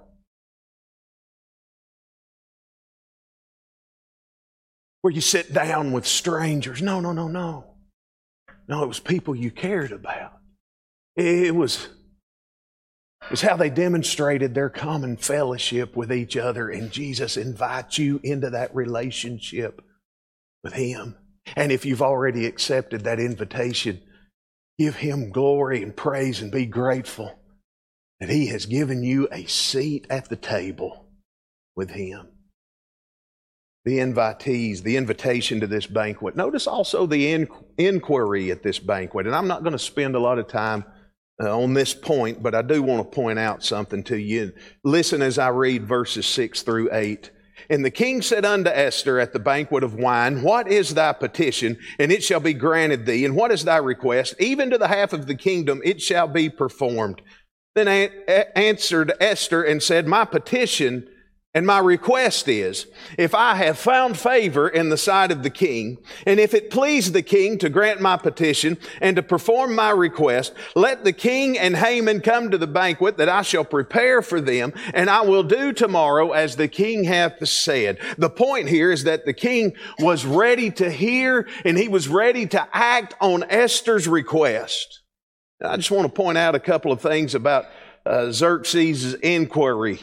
Where 5.08 5.14
you 5.14 5.22
sit 5.22 5.54
down 5.54 5.92
with 5.92 6.06
strangers. 6.06 6.82
No, 6.82 7.00
no, 7.00 7.12
no, 7.12 7.28
no. 7.28 7.64
No, 8.68 8.82
it 8.82 8.88
was 8.88 9.00
people 9.00 9.34
you 9.34 9.50
cared 9.50 9.90
about. 9.90 10.34
It 11.16 11.54
was 11.54 11.88
was 13.30 13.40
how 13.40 13.56
they 13.56 13.70
demonstrated 13.70 14.54
their 14.54 14.68
common 14.68 15.16
fellowship 15.16 15.96
with 15.96 16.12
each 16.12 16.36
other. 16.36 16.68
And 16.68 16.90
Jesus 16.90 17.38
invites 17.38 17.96
you 17.96 18.20
into 18.22 18.50
that 18.50 18.74
relationship 18.74 19.80
with 20.62 20.74
Him. 20.74 21.16
And 21.56 21.72
if 21.72 21.86
you've 21.86 22.02
already 22.02 22.44
accepted 22.44 23.04
that 23.04 23.18
invitation, 23.18 24.02
give 24.78 24.96
Him 24.96 25.32
glory 25.32 25.82
and 25.82 25.96
praise 25.96 26.42
and 26.42 26.52
be 26.52 26.66
grateful 26.66 27.34
that 28.20 28.28
He 28.28 28.48
has 28.48 28.66
given 28.66 29.02
you 29.02 29.26
a 29.32 29.46
seat 29.46 30.06
at 30.10 30.28
the 30.28 30.36
table 30.36 31.08
with 31.74 31.92
Him. 31.92 32.28
The 33.88 34.00
invitees, 34.00 34.82
the 34.82 34.98
invitation 34.98 35.60
to 35.60 35.66
this 35.66 35.86
banquet. 35.86 36.36
Notice 36.36 36.66
also 36.66 37.06
the 37.06 37.48
inquiry 37.78 38.50
at 38.50 38.62
this 38.62 38.78
banquet. 38.78 39.26
And 39.26 39.34
I'm 39.34 39.48
not 39.48 39.62
going 39.62 39.72
to 39.72 39.78
spend 39.78 40.14
a 40.14 40.20
lot 40.20 40.38
of 40.38 40.46
time 40.46 40.84
uh, 41.42 41.58
on 41.58 41.72
this 41.72 41.94
point, 41.94 42.42
but 42.42 42.54
I 42.54 42.60
do 42.60 42.82
want 42.82 43.10
to 43.10 43.16
point 43.16 43.38
out 43.38 43.64
something 43.64 44.04
to 44.04 44.18
you. 44.18 44.52
Listen 44.84 45.22
as 45.22 45.38
I 45.38 45.48
read 45.48 45.86
verses 45.86 46.26
6 46.26 46.60
through 46.60 46.90
8. 46.92 47.30
And 47.70 47.82
the 47.82 47.90
king 47.90 48.20
said 48.20 48.44
unto 48.44 48.68
Esther 48.68 49.18
at 49.18 49.32
the 49.32 49.38
banquet 49.38 49.82
of 49.82 49.94
wine, 49.94 50.42
What 50.42 50.68
is 50.68 50.92
thy 50.92 51.14
petition? 51.14 51.78
And 51.98 52.12
it 52.12 52.22
shall 52.22 52.40
be 52.40 52.52
granted 52.52 53.06
thee. 53.06 53.24
And 53.24 53.34
what 53.34 53.52
is 53.52 53.64
thy 53.64 53.78
request? 53.78 54.34
Even 54.38 54.68
to 54.68 54.76
the 54.76 54.88
half 54.88 55.14
of 55.14 55.26
the 55.26 55.34
kingdom 55.34 55.80
it 55.82 56.02
shall 56.02 56.28
be 56.28 56.50
performed. 56.50 57.22
Then 57.74 57.88
answered 58.54 59.14
Esther 59.18 59.62
and 59.62 59.82
said, 59.82 60.06
My 60.06 60.26
petition 60.26 61.08
and 61.54 61.66
my 61.66 61.78
request 61.78 62.46
is, 62.46 62.86
if 63.16 63.34
I 63.34 63.54
have 63.54 63.78
found 63.78 64.18
favor 64.18 64.68
in 64.68 64.90
the 64.90 64.98
sight 64.98 65.32
of 65.32 65.42
the 65.42 65.50
king, 65.50 65.96
and 66.26 66.38
if 66.38 66.52
it 66.52 66.70
please 66.70 67.10
the 67.10 67.22
king 67.22 67.56
to 67.58 67.70
grant 67.70 68.02
my 68.02 68.18
petition 68.18 68.76
and 69.00 69.16
to 69.16 69.22
perform 69.22 69.74
my 69.74 69.90
request, 69.90 70.52
let 70.76 71.04
the 71.04 71.12
king 71.12 71.58
and 71.58 71.74
Haman 71.74 72.20
come 72.20 72.50
to 72.50 72.58
the 72.58 72.66
banquet 72.66 73.16
that 73.16 73.30
I 73.30 73.40
shall 73.40 73.64
prepare 73.64 74.20
for 74.20 74.42
them, 74.42 74.74
and 74.92 75.08
I 75.08 75.22
will 75.22 75.42
do 75.42 75.72
tomorrow 75.72 76.32
as 76.32 76.56
the 76.56 76.68
king 76.68 77.04
hath 77.04 77.48
said. 77.48 77.98
The 78.18 78.30
point 78.30 78.68
here 78.68 78.92
is 78.92 79.04
that 79.04 79.24
the 79.24 79.32
king 79.32 79.72
was 79.98 80.26
ready 80.26 80.70
to 80.72 80.90
hear 80.90 81.48
and 81.64 81.78
he 81.78 81.88
was 81.88 82.08
ready 82.08 82.46
to 82.48 82.68
act 82.74 83.14
on 83.22 83.42
Esther's 83.48 84.06
request. 84.06 85.00
I 85.64 85.76
just 85.76 85.90
want 85.90 86.06
to 86.06 86.12
point 86.12 86.36
out 86.36 86.54
a 86.54 86.60
couple 86.60 86.92
of 86.92 87.00
things 87.00 87.34
about 87.34 87.64
uh, 88.04 88.30
Xerxes' 88.30 89.14
inquiry 89.14 90.00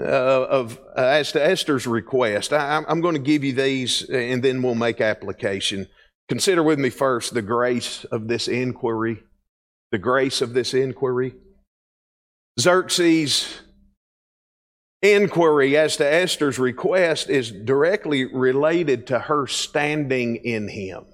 uh, 0.00 0.04
of 0.04 0.78
uh, 0.96 1.00
as 1.00 1.32
to 1.32 1.44
Esther's 1.44 1.86
request. 1.86 2.52
I, 2.52 2.82
I'm 2.86 3.00
going 3.00 3.14
to 3.14 3.20
give 3.20 3.44
you 3.44 3.52
these, 3.52 4.08
and 4.08 4.42
then 4.42 4.62
we'll 4.62 4.74
make 4.74 5.00
application. 5.00 5.88
Consider 6.28 6.62
with 6.62 6.78
me 6.78 6.90
first 6.90 7.34
the 7.34 7.42
grace 7.42 8.04
of 8.04 8.28
this 8.28 8.48
inquiry. 8.48 9.22
The 9.90 9.98
grace 9.98 10.42
of 10.42 10.52
this 10.52 10.74
inquiry. 10.74 11.34
Xerxes' 12.60 13.60
inquiry 15.00 15.76
as 15.76 15.96
to 15.96 16.12
Esther's 16.12 16.58
request 16.58 17.30
is 17.30 17.50
directly 17.50 18.24
related 18.24 19.06
to 19.06 19.18
her 19.18 19.46
standing 19.46 20.36
in 20.36 20.68
him. 20.68 21.04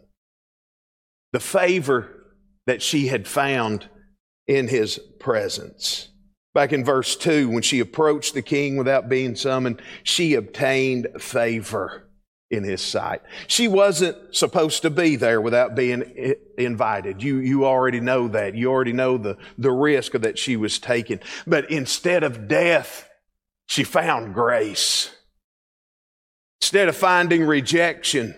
The 1.33 1.41
favor 1.41 2.11
that 2.67 2.83
she 2.83 3.09
had 3.09 3.29
found 3.29 3.89
in 4.47 4.69
his 4.69 4.99
presence. 5.21 6.09
Back 6.55 6.73
in 6.73 6.85
verse 6.85 7.17
2, 7.17 7.49
when 7.49 7.63
she 7.63 7.81
approached 7.81 8.35
the 8.35 8.43
king 8.43 8.77
without 8.77 9.09
being 9.09 9.35
summoned, 9.35 9.83
she 10.05 10.35
obtained 10.35 11.09
favor 11.19 12.09
in 12.49 12.63
his 12.63 12.81
sight. 12.81 13.23
She 13.49 13.67
wasn't 13.67 14.35
supposed 14.35 14.83
to 14.83 14.91
be 14.91 15.17
there 15.17 15.41
without 15.41 15.75
being 15.75 16.35
invited. 16.57 17.23
You, 17.23 17.39
you 17.39 17.67
already 17.67 18.01
know 18.01 18.29
that. 18.29 18.55
You 18.55 18.71
already 18.71 18.93
know 18.93 19.19
the, 19.19 19.37
the 19.59 19.73
risk 19.73 20.13
that 20.13 20.39
she 20.39 20.57
was 20.57 20.79
taking. 20.79 21.19
But 21.45 21.71
instead 21.71 22.23
of 22.23 22.47
death, 22.47 23.09
she 23.67 23.83
found 23.83 24.33
grace. 24.33 25.11
Instead 26.61 26.89
of 26.89 26.97
finding 26.97 27.45
rejection, 27.45 28.37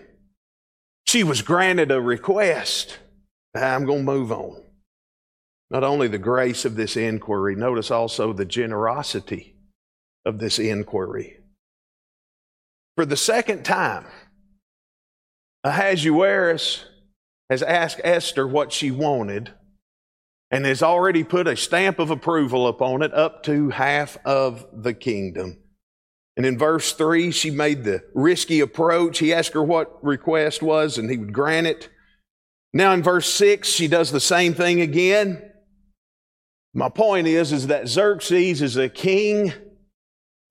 she 1.05 1.23
was 1.23 1.43
granted 1.43 1.91
a 1.91 2.01
request. 2.01 2.97
I'm 3.53 3.85
going 3.85 4.05
to 4.05 4.11
move 4.11 4.31
on. 4.31 4.63
Not 5.69 5.83
only 5.83 6.07
the 6.07 6.17
grace 6.17 6.63
of 6.65 6.75
this 6.75 6.95
inquiry, 6.95 7.55
notice 7.55 7.91
also 7.91 8.31
the 8.31 8.45
generosity 8.45 9.55
of 10.25 10.39
this 10.39 10.59
inquiry. 10.59 11.39
For 12.95 13.05
the 13.05 13.17
second 13.17 13.63
time, 13.63 14.05
Ahasuerus 15.63 16.85
has 17.49 17.61
asked 17.61 18.01
Esther 18.03 18.47
what 18.47 18.71
she 18.71 18.91
wanted 18.91 19.51
and 20.49 20.65
has 20.65 20.81
already 20.81 21.23
put 21.23 21.47
a 21.47 21.57
stamp 21.57 21.99
of 21.99 22.09
approval 22.09 22.67
upon 22.67 23.01
it 23.01 23.13
up 23.13 23.43
to 23.43 23.69
half 23.69 24.17
of 24.25 24.65
the 24.73 24.93
kingdom. 24.93 25.57
And 26.37 26.45
in 26.45 26.57
verse 26.57 26.93
3, 26.93 27.31
she 27.31 27.51
made 27.51 27.83
the 27.83 28.03
risky 28.13 28.59
approach. 28.59 29.19
He 29.19 29.33
asked 29.33 29.53
her 29.53 29.63
what 29.63 30.03
request 30.03 30.61
was, 30.61 30.97
and 30.97 31.09
he 31.09 31.17
would 31.17 31.33
grant 31.33 31.67
it. 31.67 31.89
Now 32.73 32.93
in 32.93 33.01
verse 33.03 33.29
6, 33.33 33.67
she 33.67 33.87
does 33.87 34.11
the 34.11 34.19
same 34.19 34.53
thing 34.53 34.79
again. 34.79 35.46
My 36.77 36.89
point 36.89 37.25
is, 37.25 37.51
is 37.51 37.67
that 37.67 37.87
Xerxes 37.87 38.61
is 38.61 38.77
a 38.77 38.87
king 38.87 39.51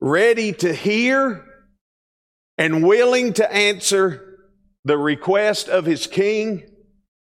ready 0.01 0.53
to 0.55 0.75
hear 0.75 1.45
and 2.59 2.85
willing 2.85 3.33
to 3.35 3.53
answer 3.55 4.41
the 4.85 4.99
request 4.99 5.69
of 5.69 5.87
his 5.87 6.09
king, 6.09 6.65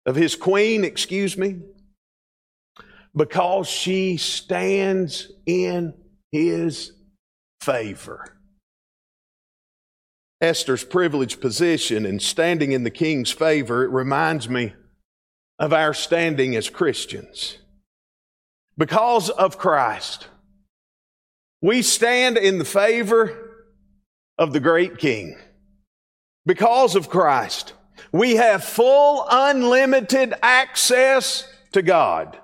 of 0.07 0.16
his 0.16 0.35
queen, 0.35 0.83
excuse 0.83 1.38
me, 1.38 1.61
because 3.14 3.69
she 3.69 4.16
stands 4.16 5.31
in 5.47 5.95
his 6.33 6.90
favor. 7.61 8.37
Esther's 10.40 10.83
privileged 10.83 11.40
position 11.40 12.05
and 12.05 12.21
standing 12.21 12.73
in 12.73 12.83
the 12.83 12.90
king's 12.90 13.31
favor, 13.31 13.85
it 13.85 13.90
reminds 13.90 14.49
me 14.49 14.75
of 15.61 15.73
our 15.73 15.95
standing 15.95 16.57
as 16.57 16.69
Christians. 16.69 17.59
Because 18.79 19.31
of 19.31 19.57
Christ, 19.57 20.29
we 21.62 21.81
stand 21.83 22.37
in 22.37 22.59
the 22.59 22.65
favor 22.65 23.67
of 24.39 24.53
the 24.53 24.61
great 24.61 24.99
King. 24.99 25.37
Because 26.45 26.95
of 26.95 27.09
Christ, 27.09 27.73
we 28.12 28.37
have 28.37 28.62
full, 28.62 29.27
unlimited 29.31 30.35
access 30.43 31.49
to 31.73 31.81
God. 31.81 32.39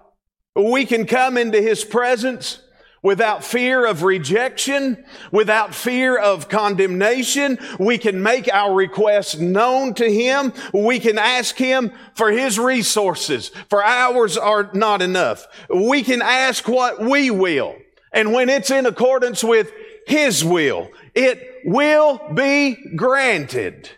We 0.56 0.86
can 0.86 1.06
come 1.06 1.36
into 1.36 1.60
His 1.60 1.84
presence 1.84 2.61
without 3.02 3.44
fear 3.44 3.84
of 3.84 4.02
rejection, 4.02 5.04
without 5.30 5.74
fear 5.74 6.16
of 6.16 6.48
condemnation. 6.48 7.58
We 7.78 7.98
can 7.98 8.22
make 8.22 8.52
our 8.52 8.72
requests 8.72 9.36
known 9.36 9.94
to 9.94 10.10
Him. 10.10 10.52
We 10.72 11.00
can 11.00 11.18
ask 11.18 11.56
Him 11.56 11.92
for 12.14 12.30
His 12.30 12.58
resources, 12.58 13.50
for 13.68 13.84
ours 13.84 14.36
are 14.36 14.70
not 14.72 15.02
enough. 15.02 15.46
We 15.68 16.02
can 16.02 16.22
ask 16.22 16.68
what 16.68 17.00
we 17.00 17.30
will. 17.30 17.76
And 18.12 18.32
when 18.32 18.48
it's 18.48 18.70
in 18.70 18.86
accordance 18.86 19.42
with 19.42 19.72
His 20.06 20.44
will, 20.44 20.90
it 21.14 21.62
will 21.64 22.20
be 22.34 22.76
granted. 22.94 23.90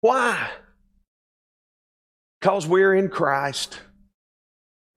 Why? 0.00 0.50
Because 2.40 2.66
we're 2.66 2.94
in 2.94 3.10
Christ. 3.10 3.80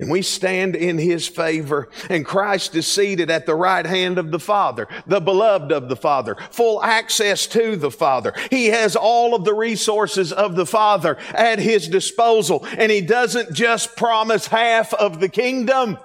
And 0.04 0.12
we 0.12 0.22
stand 0.22 0.76
in 0.76 0.98
his 0.98 1.30
favor. 1.30 1.88
And 2.10 2.26
Christ 2.26 2.76
is 2.76 2.86
seated 2.86 3.32
at 3.32 3.46
the 3.46 3.56
right 3.56 3.86
hand 3.86 4.18
of 4.18 4.32
the 4.32 4.39
Father, 4.39 4.89
the 5.08 5.22
beloved 5.22 5.72
of 5.72 5.88
the 5.88 5.96
Father, 5.96 6.36
full 6.52 6.84
access 6.84 7.48
to 7.48 7.78
the 7.78 7.89
Father. 7.89 8.34
He 8.50 8.66
has 8.66 8.98
all 8.98 9.34
of 9.34 9.46
the 9.46 9.54
resources 9.54 10.34
of 10.34 10.58
the 10.58 10.66
Father 10.66 11.16
at 11.34 11.60
his 11.60 11.88
disposal. 11.88 12.68
And 12.78 12.92
he 12.92 13.00
doesn't 13.00 13.54
just 13.54 13.96
promise 13.96 14.48
half 14.48 14.94
of 14.94 15.22
the 15.22 15.30
kingdom, 15.30 15.98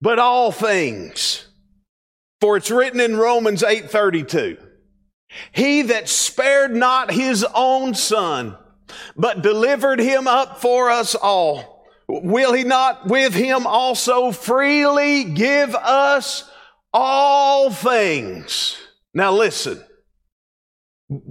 but 0.00 0.18
all 0.18 0.50
things. 0.50 1.46
For 2.40 2.56
it's 2.56 2.70
written 2.70 3.00
in 3.00 3.18
Romans 3.18 3.62
8:32, 3.62 4.56
He 5.52 5.82
that 5.82 6.08
spared 6.08 6.74
not 6.74 7.12
his 7.12 7.44
own 7.54 7.92
son, 7.92 8.56
but 9.14 9.42
delivered 9.42 10.00
him 10.00 10.26
up 10.26 10.62
for 10.62 10.88
us 10.88 11.14
all 11.14 11.73
Will 12.08 12.52
he 12.52 12.64
not 12.64 13.06
with 13.06 13.34
him 13.34 13.66
also 13.66 14.30
freely 14.30 15.24
give 15.24 15.74
us 15.74 16.48
all 16.92 17.70
things? 17.70 18.76
Now 19.14 19.32
listen. 19.32 19.82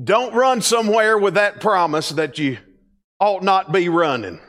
Don't 0.03 0.33
run 0.33 0.61
somewhere 0.61 1.17
with 1.17 1.35
that 1.35 1.59
promise 1.59 2.09
that 2.09 2.37
you 2.37 2.57
ought 3.19 3.43
not 3.43 3.71
be 3.71 3.89
running. 3.89 4.39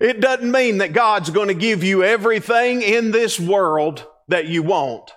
It 0.00 0.20
doesn't 0.20 0.50
mean 0.50 0.78
that 0.78 0.92
God's 0.92 1.30
going 1.30 1.48
to 1.48 1.54
give 1.54 1.84
you 1.84 2.02
everything 2.02 2.82
in 2.82 3.10
this 3.10 3.38
world 3.38 4.06
that 4.28 4.46
you 4.46 4.62
want. 4.62 5.12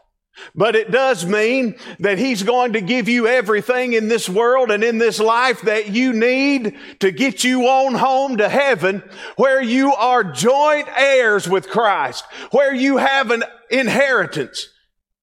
But 0.55 0.75
it 0.75 0.91
does 0.91 1.25
mean 1.25 1.75
that 1.99 2.17
He's 2.17 2.43
going 2.43 2.73
to 2.73 2.81
give 2.81 3.07
you 3.07 3.27
everything 3.27 3.93
in 3.93 4.07
this 4.07 4.27
world 4.27 4.71
and 4.71 4.83
in 4.83 4.97
this 4.97 5.19
life 5.19 5.61
that 5.61 5.89
you 5.89 6.13
need 6.13 6.77
to 6.99 7.11
get 7.11 7.43
you 7.43 7.67
on 7.67 7.95
home 7.95 8.37
to 8.37 8.49
heaven 8.49 9.03
where 9.35 9.61
you 9.61 9.93
are 9.93 10.23
joint 10.23 10.87
heirs 10.97 11.47
with 11.47 11.69
Christ, 11.69 12.25
where 12.51 12.73
you 12.73 12.97
have 12.97 13.31
an 13.31 13.43
inheritance, 13.69 14.69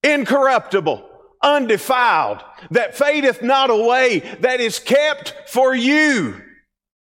incorruptible, 0.03 1.09
undefiled, 1.42 2.42
that 2.70 2.96
fadeth 2.96 3.42
not 3.42 3.70
away, 3.70 4.20
that 4.40 4.61
is 4.61 4.79
kept 4.79 5.35
for 5.49 5.75
you 5.75 6.40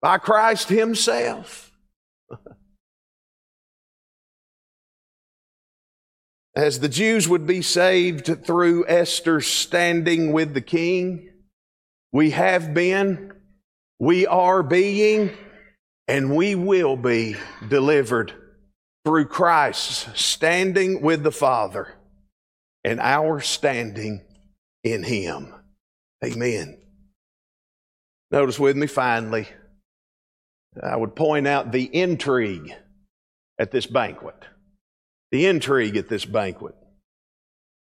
by 0.02 0.18
Christ 0.18 0.70
Himself. 0.70 1.69
As 6.60 6.82
the 6.82 6.90
Jews 6.90 7.26
would 7.26 7.48
be 7.48 7.62
saved 7.62 8.46
through 8.46 8.86
Esther's 8.86 9.48
standing 9.48 10.34
with 10.34 10.54
the 10.54 10.60
king, 10.60 11.30
we 12.12 12.32
have 12.32 12.74
been, 12.74 13.32
we 13.98 14.28
are 14.28 14.62
being, 14.62 15.32
and 16.10 16.36
we 16.36 16.56
will 16.56 16.98
be 16.98 17.38
delivered 17.70 18.34
through 19.06 19.28
Christ's 19.28 20.22
standing 20.22 21.02
with 21.02 21.24
the 21.24 21.32
Father 21.32 21.94
and 22.84 23.00
our 23.00 23.40
standing 23.40 24.26
in 24.84 25.04
him. 25.04 25.54
Amen. 26.22 26.78
Notice 28.32 28.60
with 28.60 28.76
me 28.76 28.88
finally, 28.88 29.48
I 30.84 30.98
would 30.98 31.16
point 31.16 31.48
out 31.48 31.72
the 31.72 31.86
intrigue 31.86 32.74
at 33.58 33.72
this 33.72 33.86
banquet. 33.86 34.44
The 35.32 35.46
intrigue 35.46 35.98
at 35.98 36.10
this 36.10 36.26
banquet. 36.26 36.76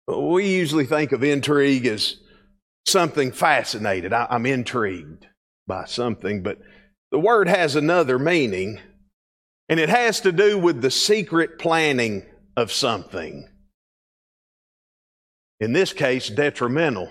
We 0.09 0.49
usually 0.49 0.87
think 0.87 1.13
of 1.13 1.25
intrigue 1.25 1.87
as 1.87 2.17
something 2.87 3.33
fascinated. 3.33 4.13
I, 4.13 4.27
am 4.31 4.47
intrigued 4.47 5.27
by 5.67 5.85
something, 5.85 6.43
but 6.43 6.59
the 7.11 7.19
word 7.19 7.49
has 7.49 7.77
another 7.77 8.19
meaning, 8.19 8.81
and 9.69 9.81
it 9.81 9.89
has 9.89 10.21
to 10.21 10.33
do 10.33 10.59
with 10.59 10.81
the 10.81 10.91
secret 10.91 11.59
planning 11.59 12.25
of 12.57 12.73
something. 12.73 13.49
In 15.61 15.73
this 15.73 15.93
case, 15.93 16.29
detrimental 16.29 17.11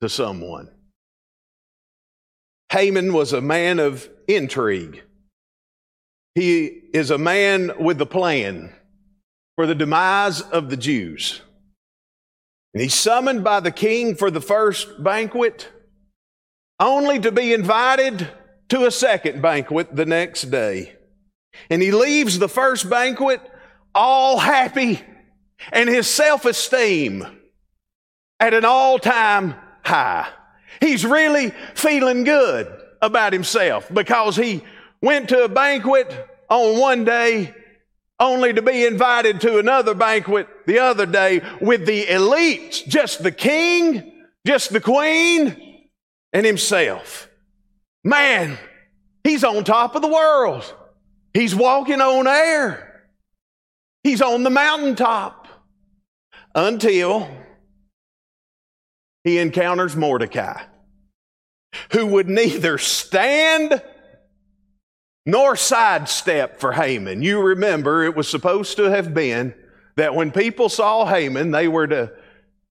to 0.00 0.08
someone. 0.08 0.68
Haman 2.70 3.12
was 3.12 3.32
a 3.32 3.40
man 3.40 3.78
of 3.78 4.08
intrigue. 4.28 5.02
He 6.34 6.64
is 6.94 7.10
a 7.10 7.18
man 7.18 7.72
with 7.78 8.00
a 8.00 8.06
plan 8.06 8.72
for 9.56 9.66
the 9.66 9.74
demise 9.74 10.40
of 10.40 10.70
the 10.70 10.76
Jews. 10.76 11.42
And 12.74 12.82
he's 12.82 12.94
summoned 12.94 13.44
by 13.44 13.60
the 13.60 13.70
king 13.70 14.14
for 14.14 14.30
the 14.30 14.40
first 14.40 15.02
banquet, 15.02 15.68
only 16.80 17.18
to 17.20 17.30
be 17.30 17.52
invited 17.52 18.28
to 18.70 18.86
a 18.86 18.90
second 18.90 19.42
banquet 19.42 19.94
the 19.94 20.06
next 20.06 20.50
day. 20.50 20.94
And 21.68 21.82
he 21.82 21.90
leaves 21.90 22.38
the 22.38 22.48
first 22.48 22.88
banquet 22.88 23.40
all 23.94 24.38
happy 24.38 25.02
and 25.70 25.88
his 25.88 26.06
self 26.06 26.46
esteem 26.46 27.26
at 28.40 28.54
an 28.54 28.64
all 28.64 28.98
time 28.98 29.54
high. 29.84 30.28
He's 30.80 31.04
really 31.04 31.50
feeling 31.74 32.24
good 32.24 32.74
about 33.02 33.32
himself 33.32 33.88
because 33.92 34.36
he 34.36 34.64
went 35.02 35.28
to 35.28 35.44
a 35.44 35.48
banquet 35.48 36.28
on 36.48 36.78
one 36.78 37.04
day 37.04 37.54
only 38.22 38.52
to 38.52 38.62
be 38.62 38.86
invited 38.86 39.40
to 39.40 39.58
another 39.58 39.94
banquet 39.94 40.48
the 40.66 40.78
other 40.78 41.06
day 41.06 41.42
with 41.60 41.84
the 41.84 42.06
elites, 42.06 42.86
just 42.86 43.22
the 43.22 43.32
king, 43.32 44.24
just 44.46 44.72
the 44.72 44.80
queen, 44.80 45.88
and 46.32 46.46
himself. 46.46 47.28
Man, 48.04 48.56
he's 49.24 49.42
on 49.42 49.64
top 49.64 49.96
of 49.96 50.02
the 50.02 50.08
world. 50.08 50.72
He's 51.34 51.54
walking 51.54 52.00
on 52.00 52.28
air. 52.28 53.10
He's 54.04 54.22
on 54.22 54.44
the 54.44 54.50
mountaintop 54.50 55.48
until 56.54 57.28
he 59.24 59.38
encounters 59.38 59.96
Mordecai, 59.96 60.62
who 61.92 62.06
would 62.06 62.28
neither 62.28 62.78
stand 62.78 63.82
nor 65.24 65.56
sidestep 65.56 66.58
for 66.58 66.72
Haman. 66.72 67.22
You 67.22 67.40
remember 67.40 68.02
it 68.02 68.16
was 68.16 68.28
supposed 68.28 68.76
to 68.76 68.84
have 68.84 69.14
been 69.14 69.54
that 69.96 70.14
when 70.14 70.32
people 70.32 70.68
saw 70.68 71.06
Haman, 71.06 71.50
they 71.50 71.68
were 71.68 71.86
to 71.86 72.12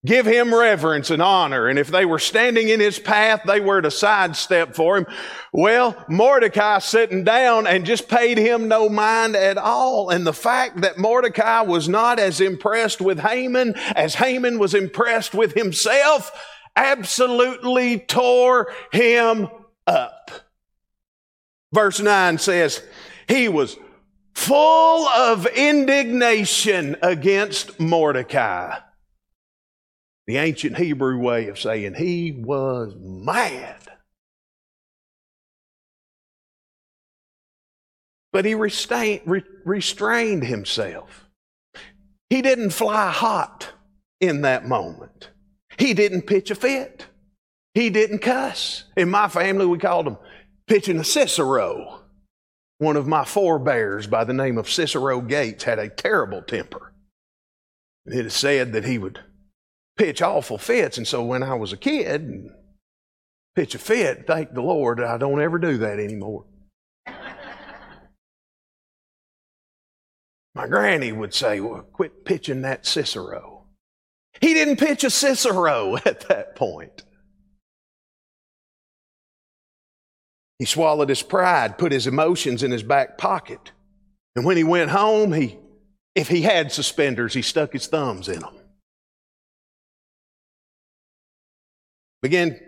give 0.06 0.26
him 0.26 0.54
reverence 0.54 1.12
and 1.12 1.22
honor. 1.22 1.68
And 1.68 1.78
if 1.78 1.90
they 1.90 2.06
were 2.06 2.20
standing 2.20 2.70
in 2.70 2.80
his 2.80 2.98
path, 2.98 3.42
they 3.46 3.60
were 3.60 3.82
to 3.82 3.92
sidestep 3.92 4.76
for 4.76 4.98
him. 4.98 5.06
Well, 5.54 6.04
Mordecai 6.10 6.80
sitting 6.80 7.24
down 7.24 7.68
and 7.68 7.86
just 7.86 8.10
paid 8.10 8.38
him 8.38 8.68
no 8.68 8.90
mind 8.90 9.36
at 9.36 9.58
all. 9.58 10.10
And 10.10 10.26
the 10.26 10.34
fact 10.34 10.82
that 10.82 10.98
Mordecai 10.98 11.62
was 11.62 11.88
not 11.88 12.20
as 12.20 12.42
impressed 12.42 13.00
with 13.00 13.20
Haman 13.20 13.76
as 13.96 14.16
Haman 14.16 14.58
was 14.58 14.74
impressed 14.74 15.36
with 15.36 15.54
himself 15.54 16.32
absolutely 16.76 18.00
tore 18.00 18.74
him 18.92 19.50
up. 19.86 20.32
Verse 21.74 22.00
9 22.00 22.38
says, 22.38 22.84
He 23.28 23.48
was 23.48 23.78
full 24.34 25.08
of 25.08 25.46
indignation 25.46 26.98
against 27.02 27.80
Mordecai. 27.80 28.78
The 30.28 30.38
ancient 30.38 30.78
Hebrew 30.78 31.18
way 31.18 31.48
of 31.48 31.60
saying 31.60 31.96
he 31.96 32.32
was 32.32 32.94
mad. 33.00 33.78
But 38.34 38.46
he 38.46 38.56
restrained, 38.56 40.46
himself. 40.46 41.28
He 42.30 42.42
didn't 42.42 42.70
fly 42.70 43.12
hot 43.12 43.74
in 44.22 44.42
that 44.42 44.66
moment. 44.66 45.32
He 45.78 45.94
didn't 45.94 46.22
pitch 46.24 46.50
a 46.50 46.56
fit. 46.56 47.08
He 47.74 47.90
didn't 47.90 48.20
cuss. 48.20 48.86
In 48.96 49.10
my 49.10 49.28
family, 49.28 49.66
we 49.66 49.78
called 49.78 50.08
him 50.08 50.18
pitching 50.72 50.98
a 51.00 51.04
Cicero. 51.04 52.00
One 52.78 52.96
of 52.96 53.06
my 53.06 53.26
forebears 53.26 54.08
by 54.08 54.24
the 54.24 54.32
name 54.32 54.58
of 54.58 54.70
Cicero 54.70 55.20
Gates 55.20 55.66
had 55.66 55.80
a 55.80 55.90
terrible 55.90 56.42
temper. 56.42 56.94
It 58.06 58.26
is 58.26 58.34
said 58.34 58.72
that 58.72 58.86
he 58.86 58.98
would 58.98 59.20
pitch 59.98 60.22
awful 60.22 60.58
fits, 60.58 60.98
and 60.98 61.06
so 61.06 61.26
when 61.26 61.44
I 61.44 61.56
was 61.56 61.74
a 61.74 61.78
kid 61.78 62.22
and 62.22 62.52
pitch 63.54 63.76
a 63.76 63.80
fit, 63.80 64.26
thank 64.26 64.54
the 64.54 64.62
Lord 64.62 65.02
I 65.02 65.18
don't 65.18 65.42
ever 65.42 65.60
do 65.60 65.78
that 65.80 66.00
anymore. 66.00 66.46
My 70.56 70.68
granny 70.70 71.12
would 71.12 71.34
say, 71.34 71.60
well, 71.60 71.82
quit 71.82 72.24
pitching 72.24 72.62
that 72.62 72.86
Cicero. 72.86 73.66
He 74.40 74.54
didn't 74.54 74.78
pitch 74.78 75.04
a 75.04 75.10
Cicero 75.10 75.98
at 76.06 76.30
that 76.30 76.56
point. 76.56 77.04
He 80.62 80.66
swallowed 80.66 81.10
his 81.10 81.24
pride, 81.24 81.80
put 81.80 81.92
his 81.92 82.06
emotions 82.06 82.62
in 82.62 82.70
his 82.70 82.84
back 82.84 83.18
pocket. 83.18 83.72
And 84.36 84.46
when 84.46 84.58
he 84.58 84.64
went 84.64 84.92
home, 84.92 85.34
he, 85.34 85.58
if 86.14 86.28
he 86.28 86.44
had 86.44 86.72
suspenders, 86.72 87.34
he 87.34 87.42
stuck 87.42 87.74
his 87.74 87.88
thumbs 87.88 88.30
in 88.30 88.42
them. 88.42 88.54
Began 92.22 92.60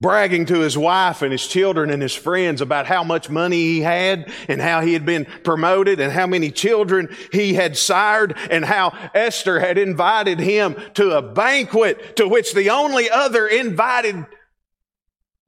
bragging 0.00 0.46
to 0.46 0.60
his 0.60 0.78
wife 0.78 1.22
and 1.22 1.32
his 1.32 1.48
children 1.48 1.90
and 1.90 2.00
his 2.00 2.14
friends 2.14 2.60
about 2.60 2.86
how 2.86 3.02
much 3.02 3.28
money 3.28 3.56
he 3.56 3.80
had 3.80 4.32
and 4.46 4.60
how 4.60 4.82
he 4.82 4.92
had 4.92 5.04
been 5.04 5.24
promoted 5.42 5.98
and 5.98 6.12
how 6.12 6.28
many 6.28 6.52
children 6.52 7.12
he 7.32 7.54
had 7.54 7.76
sired 7.76 8.36
and 8.52 8.64
how 8.64 8.96
Esther 9.16 9.58
had 9.58 9.78
invited 9.78 10.38
him 10.38 10.76
to 10.94 11.10
a 11.10 11.22
banquet 11.22 12.14
to 12.14 12.28
which 12.28 12.54
the 12.54 12.70
only 12.70 13.10
other 13.10 13.48
invited 13.48 14.26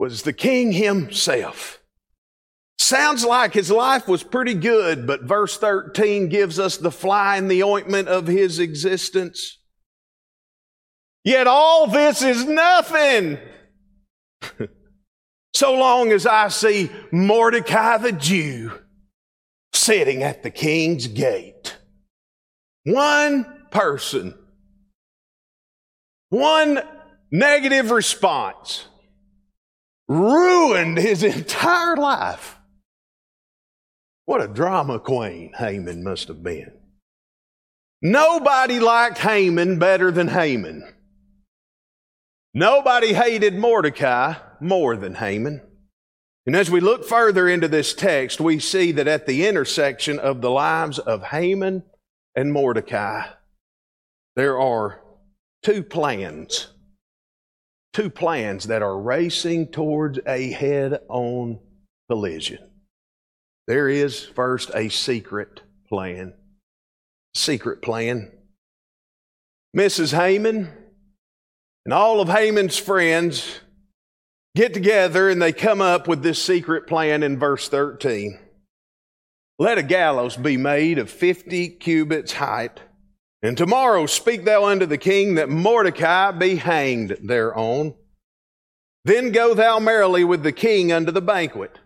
was 0.03 0.23
the 0.23 0.33
king 0.33 0.73
himself. 0.73 1.81
Sounds 2.77 3.25
like 3.25 3.55
his 3.55 3.71
life 3.71 4.09
was 4.09 4.25
pretty 4.25 4.55
good, 4.55 5.07
but 5.07 5.23
verse 5.23 5.57
13 5.57 6.29
gives 6.29 6.59
us 6.59 6.77
the 6.77 6.91
fly 6.91 7.37
in 7.37 7.47
the 7.47 7.63
ointment 7.63 8.09
of 8.09 8.27
his 8.27 8.59
existence. 8.59 9.61
Yet 11.23 11.47
all 11.47 11.87
this 11.87 12.21
is 12.21 12.45
nothing. 12.45 13.39
so 15.55 15.73
long 15.73 16.11
as 16.11 16.27
I 16.27 16.49
see 16.49 16.91
Mordecai 17.13 17.99
the 17.99 18.11
Jew 18.11 18.73
sitting 19.73 20.25
at 20.25 20.43
the 20.43 20.51
king's 20.51 21.07
gate. 21.07 21.77
One 22.83 23.47
person, 23.71 24.35
one 26.31 26.81
negative 27.31 27.93
response 27.93 28.89
ruined 30.13 30.99
his 30.99 31.23
entire 31.23 31.97
life. 31.97 32.59
What 34.25 34.43
a 34.43 34.49
drama 34.49 35.01
queen 35.01 35.53
Haman 35.57 36.05
must 36.05 36.29
have 36.29 36.43
been. 36.43 36.73
Nobody 38.01 38.79
liked 38.79 39.19
Haman 39.19 39.79
better 39.79 40.11
than 40.11 40.29
Haman. 40.29 40.93
Nobody 42.55 43.15
hated 43.15 43.55
Mordecai 43.55 44.35
more 44.61 44.97
than 44.97 45.15
Haman. 45.15 45.63
And 46.45 46.57
as 46.57 46.71
we 46.71 46.81
look 46.81 47.05
further 47.05 47.49
into 47.49 47.69
this 47.69 47.95
text, 47.95 48.41
we 48.41 48.59
see 48.59 48.93
that 48.93 49.07
at 49.09 49.27
the 49.27 49.47
intersection 49.47 50.19
of 50.19 50.41
the 50.41 50.51
lives 50.51 50.99
of 50.99 51.23
Haman 51.23 51.85
and 52.35 52.53
Mordecai, 52.53 53.29
there 54.35 54.59
are 54.61 55.01
two 55.63 55.83
plans 55.83 56.69
two 57.93 58.11
plans 58.11 58.69
that 58.69 58.83
are 58.83 58.99
racing 58.99 59.69
towards 59.69 60.19
a 60.27 60.51
head 60.53 61.01
on 61.09 61.59
collision. 62.09 62.59
There 63.67 63.89
is 63.89 64.25
first 64.25 64.71
a 64.75 64.89
secret 64.89 65.63
plan. 65.89 66.35
Secret 67.35 67.83
plan. 67.83 68.33
Mrs. 69.77 70.13
Haman 70.13 70.71
and 71.85 71.95
all 71.95 72.21
of 72.21 72.29
Haman's 72.29 72.79
friends 72.79 73.61
get 74.55 74.75
together 74.75 75.31
and 75.31 75.41
they 75.41 75.53
come 75.53 75.81
up 75.81 76.07
with 76.07 76.23
this 76.23 76.43
secret 76.43 76.87
plan 76.87 77.23
in 77.23 77.39
verse 77.39 77.69
13. 77.69 78.39
Let 79.59 79.79
a 79.79 79.83
gallows 79.83 80.37
be 80.37 80.57
made 80.57 80.99
of 80.99 81.11
50 81.11 81.71
cubits 81.71 82.33
height 82.33 82.81
And 83.43 83.57
tomorrow 83.57 84.07
speak 84.07 84.45
thou 84.45 84.65
unto 84.65 84.87
the 84.87 84.99
king 84.99 85.35
that 85.35 85.49
Mordecai 85.49 86.31
be 86.31 86.57
hanged 86.57 87.17
thereon. 87.23 87.95
Then 89.05 89.33
go 89.33 89.53
thou 89.53 89.81
merrily 89.81 90.23
with 90.23 90.45
the 90.45 90.53
king 90.53 90.93
unto 90.93 91.11
the 91.11 91.21
banquet. 91.21 91.79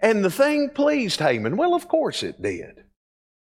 And 0.00 0.22
the 0.22 0.30
thing 0.30 0.70
pleased 0.70 1.20
Haman. 1.20 1.56
Well, 1.56 1.74
of 1.74 1.88
course 1.88 2.22
it 2.22 2.42
did. 2.42 2.84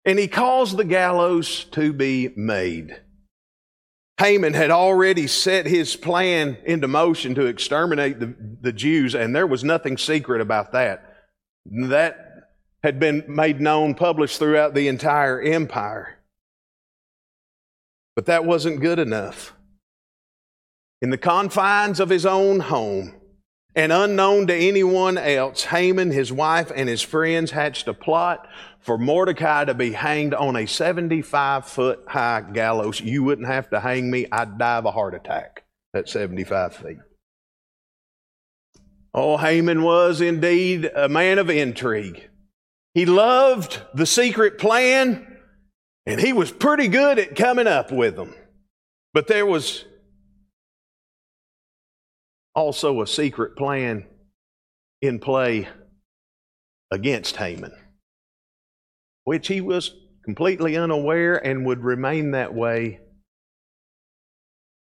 And 0.05 0.19
he 0.19 0.29
caused 0.29 0.77
the 0.77 0.85
gallows 0.85 1.65
to 1.73 1.93
be 1.93 2.31
made. 2.37 3.01
Haman 4.19 4.53
had 4.53 4.71
already 4.71 5.27
set 5.27 5.67
his 5.67 5.97
plan 5.97 6.59
into 6.65 6.89
motion 6.89 7.35
to 7.37 7.47
exterminate 7.47 8.19
the, 8.19 8.35
the 8.61 8.73
Jews, 8.73 9.15
and 9.15 9.35
there 9.35 9.47
was 9.47 9.63
nothing 9.63 9.97
secret 9.97 10.41
about 10.41 10.73
that. 10.73 11.15
That 11.67 12.49
had 12.83 12.99
been 12.99 13.25
made 13.29 13.61
known, 13.61 13.95
published 13.95 14.39
throughout 14.39 14.75
the 14.75 14.89
entire 14.89 15.41
empire. 15.41 16.18
But 18.19 18.27
that 18.27 18.45
wasn't 18.45 18.81
good 18.81 18.99
enough. 18.99 19.55
In 21.01 21.11
the 21.11 21.17
confines 21.17 22.01
of 22.01 22.09
his 22.09 22.27
own 22.27 22.59
home, 22.59 23.15
and 23.77 23.93
unknown 23.93 24.49
to 24.49 24.55
anyone 24.57 25.17
else, 25.17 25.63
Haman, 25.63 26.11
his 26.11 26.33
wife, 26.33 26.73
and 26.75 26.89
his 26.89 27.01
friends 27.01 27.53
hatched 27.53 27.87
a 27.87 27.95
plot 27.95 28.49
for 28.81 28.99
Mordecai 28.99 29.67
to 29.67 29.73
be 29.73 29.93
hanged 29.93 30.35
on 30.35 30.57
a 30.57 30.67
75 30.67 31.65
foot 31.65 32.01
high 32.09 32.41
gallows. 32.41 33.01
You 33.01 33.23
wouldn't 33.23 33.47
have 33.47 33.71
to 33.71 33.79
hang 33.79 34.11
me, 34.11 34.27
I'd 34.33 34.59
die 34.59 34.79
of 34.79 34.87
a 34.87 34.91
heart 34.91 35.15
attack 35.15 35.63
at 35.95 36.09
75 36.09 36.75
feet. 36.75 36.99
Oh, 39.15 39.37
Haman 39.37 39.85
was 39.85 40.21
indeed 40.21 40.91
a 40.93 41.09
man 41.09 41.39
of 41.39 41.51
intrigue. 41.51 42.29
He 42.95 43.07
loved 43.07 43.81
the 43.95 44.07
secret 44.07 44.59
plan 44.59 45.28
and 46.09 46.19
he 46.19 46.33
was 46.33 46.51
pretty 46.51 46.89
good 46.89 47.19
at 47.19 47.37
coming 47.37 47.67
up 47.67 47.93
with 47.93 48.17
them. 48.17 48.35
But 49.13 49.27
there 49.27 49.45
was 49.45 49.85
also 52.55 53.03
a 53.03 53.07
secret 53.07 53.57
plan 53.57 54.07
in 55.03 55.19
play 55.19 55.69
against 56.91 57.37
Haman, 57.37 57.73
which 59.25 59.49
he 59.49 59.61
was 59.61 59.95
completely 60.25 60.79
unaware 60.79 61.37
and 61.47 61.67
would 61.67 61.85
remain 61.85 62.31
that 62.31 62.55
way 62.55 63.01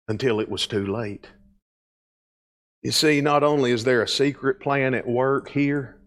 until 0.07 0.39
it 0.39 0.49
was 0.49 0.65
too 0.65 0.87
late. 0.87 1.27
You 2.83 2.91
see, 2.91 3.19
not 3.19 3.43
only 3.43 3.71
is 3.71 3.83
there 3.83 4.01
a 4.01 4.07
secret 4.07 4.61
plan 4.61 4.93
at 4.93 5.05
work 5.05 5.49
here, 5.49 5.99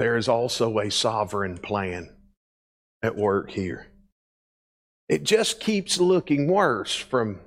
there 0.00 0.16
is 0.16 0.28
also 0.28 0.80
a 0.80 0.90
sovereign 0.90 1.58
plan 1.58 2.15
at 3.02 3.16
work 3.16 3.50
here. 3.50 3.88
It 5.08 5.22
just 5.22 5.60
keeps 5.60 6.00
looking 6.00 6.48
worse 6.48 6.94
from 6.94 7.40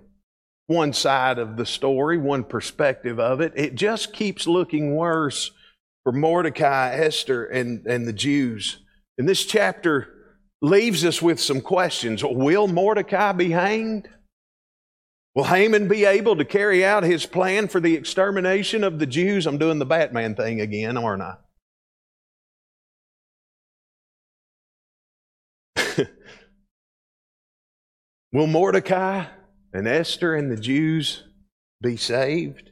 one 0.68 0.94
side 0.94 1.40
of 1.40 1.58
the 1.58 1.66
story, 1.66 2.18
one 2.18 2.44
perspective 2.44 3.20
of 3.20 3.42
it. 3.42 3.54
It 3.56 3.76
just 3.76 4.14
keeps 4.14 4.48
looking 4.48 4.96
worse 4.96 5.52
for 6.04 6.12
Mordecai, 6.12 6.94
Esther, 6.94 7.46
and, 7.46 7.86
and 7.86 8.08
the 8.08 8.14
Jews. 8.14 8.80
And 9.18 9.28
this 9.28 9.46
chapter 9.46 10.14
leaves 10.62 11.04
us 11.04 11.22
with 11.22 11.40
some 11.40 11.62
questions. 11.62 12.24
Will 12.24 12.68
Mordecai 12.68 13.32
be 13.32 13.52
hanged? 13.52 14.08
Will 15.36 15.46
Haman 15.46 15.88
be 15.88 16.06
able 16.06 16.36
to 16.38 16.46
carry 16.46 16.86
out 16.86 17.04
his 17.04 17.26
plan 17.26 17.68
for 17.68 17.80
the 17.80 17.96
extermination 17.96 18.84
of 18.84 19.00
the 19.00 19.06
Jews? 19.06 19.46
I'm 19.46 19.58
doing 19.58 19.80
the 19.80 19.86
Batman 19.86 20.36
thing 20.36 20.62
again, 20.62 20.98
aren't 20.98 21.22
I? 21.22 21.36
Will 28.32 28.48
Mordecai 28.48 29.26
and 29.74 29.88
Esther 29.88 30.36
and 30.36 30.52
the 30.52 30.60
Jews 30.60 31.24
be 31.82 31.98
saved? 31.98 32.70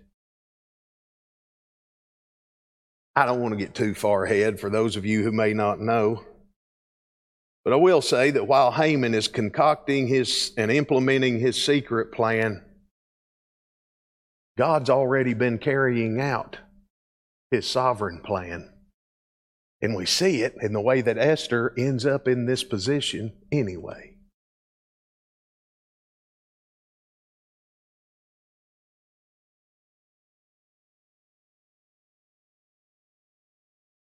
I 3.16 3.26
don't 3.26 3.42
want 3.42 3.54
to 3.54 3.58
get 3.58 3.74
too 3.74 3.96
far 3.96 4.26
ahead 4.26 4.60
for 4.60 4.70
those 4.70 4.96
of 4.96 5.06
you 5.06 5.24
who 5.24 5.32
may 5.32 5.54
not 5.54 5.80
know. 5.80 6.24
But 7.66 7.74
I 7.74 7.78
will 7.78 8.04
say 8.04 8.30
that 8.30 8.48
while 8.48 8.72
Haman 8.72 9.16
is 9.16 9.28
concocting 9.28 10.08
his 10.08 10.54
and 10.58 10.72
implementing 10.72 11.40
his 11.40 11.62
secret 11.62 12.12
plan, 12.12 12.64
God's 14.60 14.92
already 14.92 15.34
been 15.34 15.58
carrying 15.58 16.22
out 16.22 16.60
his 17.50 17.68
sovereign 17.68 18.22
plan. 18.22 18.72
And 19.82 19.96
we 19.96 20.06
see 20.06 20.44
it 20.44 20.56
in 20.62 20.74
the 20.74 20.82
way 20.82 21.02
that 21.02 21.18
Esther 21.18 21.74
ends 21.78 22.06
up 22.06 22.28
in 22.28 22.46
this 22.46 22.64
position 22.64 23.34
anyway. 23.52 24.17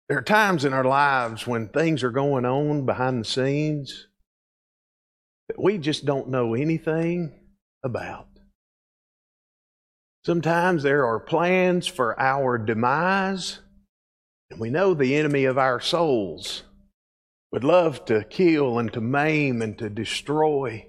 There 0.10 0.18
are 0.18 0.24
times 0.24 0.66
in 0.66 0.74
our 0.74 0.84
lives 0.84 1.46
when 1.46 1.68
things 1.68 2.04
are 2.04 2.10
going 2.10 2.44
on 2.44 2.88
behind 2.88 3.22
the 3.22 3.30
scenes 3.30 4.08
that 5.48 5.62
we 5.62 5.78
just 5.78 6.04
don't 6.04 6.30
know 6.30 6.56
anything 6.56 7.32
about. 7.84 8.26
Sometimes 10.26 10.82
there 10.82 11.06
are 11.06 11.20
plans 11.20 11.86
for 11.86 12.20
our 12.20 12.58
demise, 12.58 13.60
and 14.50 14.60
we 14.60 14.72
know 14.72 14.96
the 14.96 15.16
enemy 15.16 15.46
of 15.46 15.60
our 15.60 15.80
souls 15.80 16.64
would 17.52 17.64
love 17.64 18.04
to 18.06 18.24
kill 18.24 18.80
and 18.80 18.92
to 18.94 19.02
maim 19.02 19.62
and 19.62 19.78
to 19.78 19.92
destroy. 19.92 20.88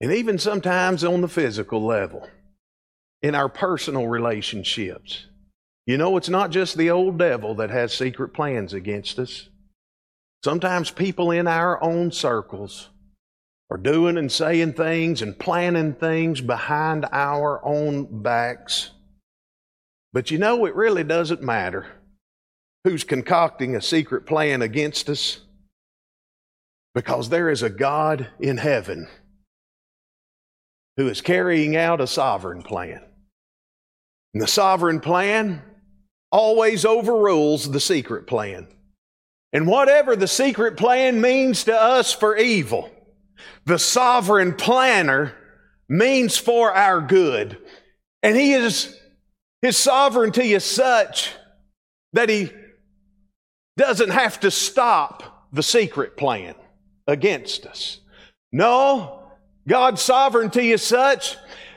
And 0.00 0.10
even 0.10 0.38
sometimes 0.38 1.04
on 1.04 1.20
the 1.20 1.28
physical 1.28 1.84
level, 1.84 2.26
in 3.20 3.34
our 3.34 3.50
personal 3.50 4.06
relationships. 4.06 5.26
You 5.86 5.96
know, 5.96 6.16
it's 6.16 6.28
not 6.28 6.50
just 6.50 6.76
the 6.76 6.90
old 6.90 7.16
devil 7.16 7.54
that 7.56 7.70
has 7.70 7.94
secret 7.94 8.34
plans 8.34 8.72
against 8.72 9.18
us. 9.20 9.48
Sometimes 10.44 10.90
people 10.90 11.30
in 11.30 11.46
our 11.46 11.82
own 11.82 12.10
circles 12.10 12.90
are 13.70 13.76
doing 13.76 14.18
and 14.18 14.30
saying 14.30 14.72
things 14.74 15.22
and 15.22 15.38
planning 15.38 15.94
things 15.94 16.40
behind 16.40 17.06
our 17.12 17.64
own 17.64 18.22
backs. 18.22 18.90
But 20.12 20.30
you 20.30 20.38
know, 20.38 20.66
it 20.66 20.74
really 20.74 21.04
doesn't 21.04 21.42
matter 21.42 21.86
who's 22.84 23.04
concocting 23.04 23.74
a 23.74 23.80
secret 23.80 24.26
plan 24.26 24.62
against 24.62 25.08
us 25.08 25.40
because 26.94 27.28
there 27.28 27.50
is 27.50 27.62
a 27.62 27.70
God 27.70 28.28
in 28.40 28.56
heaven 28.56 29.08
who 30.96 31.08
is 31.08 31.20
carrying 31.20 31.76
out 31.76 32.00
a 32.00 32.06
sovereign 32.06 32.62
plan. 32.62 33.02
And 34.32 34.42
the 34.42 34.46
sovereign 34.46 35.00
plan 35.00 35.62
always 36.30 36.84
overrules 36.84 37.70
the 37.70 37.80
secret 37.80 38.26
plan. 38.26 38.68
And 39.52 39.66
whatever 39.66 40.16
the 40.16 40.28
secret 40.28 40.76
plan 40.76 41.20
means 41.20 41.64
to 41.64 41.74
us 41.74 42.12
for 42.12 42.36
evil, 42.36 42.90
the 43.64 43.78
sovereign 43.78 44.54
planner 44.54 45.34
means 45.88 46.36
for 46.36 46.72
our 46.72 47.00
good. 47.00 47.58
And 48.22 48.36
he 48.36 48.52
is, 48.52 48.98
his 49.62 49.76
sovereignty 49.76 50.52
is 50.52 50.64
such 50.64 51.32
that 52.12 52.28
he 52.28 52.50
doesn't 53.76 54.10
have 54.10 54.40
to 54.40 54.50
stop 54.50 55.48
the 55.52 55.62
secret 55.62 56.16
plan 56.16 56.54
against 57.06 57.66
us. 57.66 58.00
No, 58.52 59.30
God's 59.68 60.02
sovereignty 60.02 60.72
is 60.72 60.82
such 60.82 61.36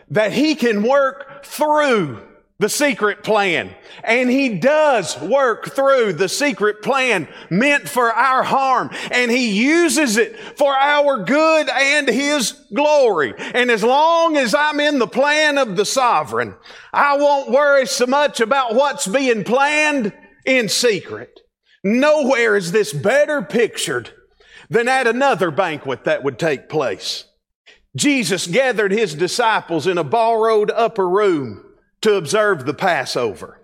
that 0.09 0.31
he 0.31 0.55
can 0.55 0.83
work 0.83 1.45
through 1.45 2.25
the 2.59 2.69
secret 2.69 3.23
plan. 3.23 3.73
And 4.03 4.29
he 4.29 4.59
does 4.59 5.19
work 5.21 5.73
through 5.73 6.13
the 6.13 6.27
secret 6.27 6.81
plan 6.81 7.27
meant 7.49 7.87
for 7.87 8.11
our 8.11 8.43
harm. 8.43 8.91
And 9.11 9.31
he 9.31 9.51
uses 9.51 10.17
it 10.17 10.37
for 10.57 10.73
our 10.73 11.23
good 11.23 11.69
and 11.69 12.07
his 12.07 12.51
glory. 12.73 13.33
And 13.37 13.71
as 13.71 13.83
long 13.83 14.35
as 14.35 14.53
I'm 14.53 14.81
in 14.81 14.99
the 14.99 15.07
plan 15.07 15.57
of 15.57 15.77
the 15.77 15.85
sovereign, 15.85 16.55
I 16.93 17.17
won't 17.17 17.49
worry 17.49 17.87
so 17.87 18.05
much 18.05 18.41
about 18.41 18.75
what's 18.75 19.07
being 19.07 19.45
planned 19.45 20.13
in 20.45 20.67
secret. 20.67 21.39
Nowhere 21.81 22.57
is 22.57 22.73
this 22.73 22.91
better 22.91 23.41
pictured 23.41 24.11
than 24.69 24.89
at 24.89 25.07
another 25.07 25.49
banquet 25.49 26.03
that 26.03 26.23
would 26.23 26.37
take 26.37 26.67
place. 26.67 27.23
Jesus 27.95 28.47
gathered 28.47 28.91
his 28.91 29.15
disciples 29.15 29.87
in 29.87 29.97
a 29.97 30.03
borrowed 30.03 30.69
upper 30.71 31.07
room 31.07 31.68
to 32.01 32.15
observe 32.15 32.65
the 32.65 32.73
Passover. 32.73 33.59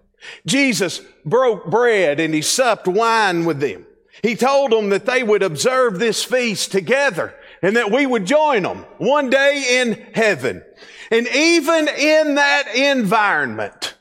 Jesus 0.45 1.01
broke 1.23 1.69
bread 1.69 2.19
and 2.19 2.33
he 2.33 2.41
supped 2.41 2.87
wine 2.87 3.45
with 3.45 3.59
them. 3.59 3.85
He 4.23 4.35
told 4.35 4.71
them 4.71 4.89
that 4.89 5.05
they 5.05 5.23
would 5.23 5.43
observe 5.43 5.99
this 5.99 6.23
feast 6.23 6.71
together 6.71 7.35
and 7.61 7.75
that 7.75 7.91
we 7.91 8.05
would 8.05 8.25
join 8.25 8.63
them 8.63 8.85
one 8.97 9.29
day 9.29 9.81
in 9.81 9.93
heaven. 10.13 10.63
And 11.11 11.27
even 11.27 11.87
in 11.87 12.35
that 12.35 12.73
environment, 12.75 13.95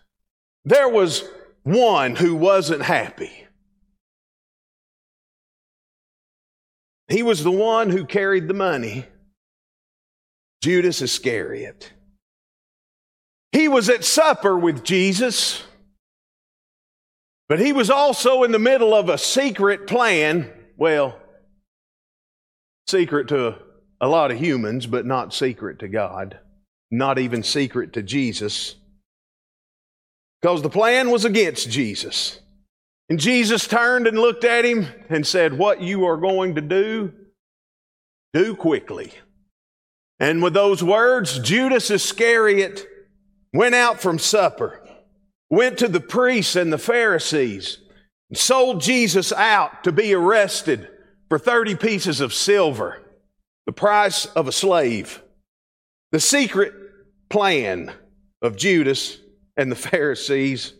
there 0.64 0.88
was 0.88 1.24
one 1.62 2.16
who 2.16 2.34
wasn't 2.36 2.82
happy. 2.82 3.46
He 7.08 7.22
was 7.22 7.44
the 7.44 7.50
one 7.50 7.90
who 7.90 8.06
carried 8.06 8.48
the 8.48 8.54
money. 8.54 9.04
Judas 10.62 11.02
Iscariot. 11.02 11.92
He 13.54 13.68
was 13.68 13.88
at 13.88 14.04
supper 14.04 14.58
with 14.58 14.82
Jesus, 14.82 15.62
but 17.48 17.60
he 17.60 17.72
was 17.72 17.88
also 17.88 18.42
in 18.42 18.50
the 18.50 18.58
middle 18.58 18.92
of 18.92 19.08
a 19.08 19.16
secret 19.16 19.86
plan. 19.86 20.50
Well, 20.76 21.16
secret 22.88 23.28
to 23.28 23.56
a 24.00 24.08
lot 24.08 24.32
of 24.32 24.40
humans, 24.40 24.88
but 24.88 25.06
not 25.06 25.32
secret 25.32 25.78
to 25.78 25.88
God, 25.88 26.40
not 26.90 27.20
even 27.20 27.44
secret 27.44 27.92
to 27.92 28.02
Jesus. 28.02 28.74
Because 30.42 30.62
the 30.62 30.68
plan 30.68 31.10
was 31.10 31.24
against 31.24 31.70
Jesus. 31.70 32.40
And 33.08 33.20
Jesus 33.20 33.68
turned 33.68 34.08
and 34.08 34.18
looked 34.18 34.42
at 34.42 34.64
him 34.64 34.88
and 35.08 35.24
said, 35.24 35.56
What 35.56 35.80
you 35.80 36.06
are 36.06 36.16
going 36.16 36.56
to 36.56 36.60
do, 36.60 37.12
do 38.32 38.56
quickly. 38.56 39.12
And 40.18 40.42
with 40.42 40.54
those 40.54 40.82
words, 40.82 41.38
Judas 41.38 41.88
Iscariot 41.92 42.88
went 43.54 43.74
out 43.74 44.00
from 44.00 44.18
supper, 44.18 44.80
went 45.48 45.78
to 45.78 45.88
the 45.88 46.00
priests 46.00 46.56
and 46.56 46.72
the 46.72 46.78
Pharisees, 46.78 47.78
and 48.28 48.36
sold 48.36 48.80
Jesus 48.80 49.32
out 49.32 49.84
to 49.84 49.92
be 49.92 50.12
arrested 50.12 50.88
for 51.28 51.38
30 51.38 51.76
pieces 51.76 52.20
of 52.20 52.34
silver, 52.34 53.00
the 53.66 53.72
price 53.72 54.26
of 54.26 54.48
a 54.48 54.52
slave. 54.52 55.22
The 56.10 56.20
secret 56.20 56.74
plan 57.30 57.92
of 58.42 58.56
Judas 58.56 59.18
and 59.56 59.70
the 59.70 59.76
Pharisees 59.76 60.74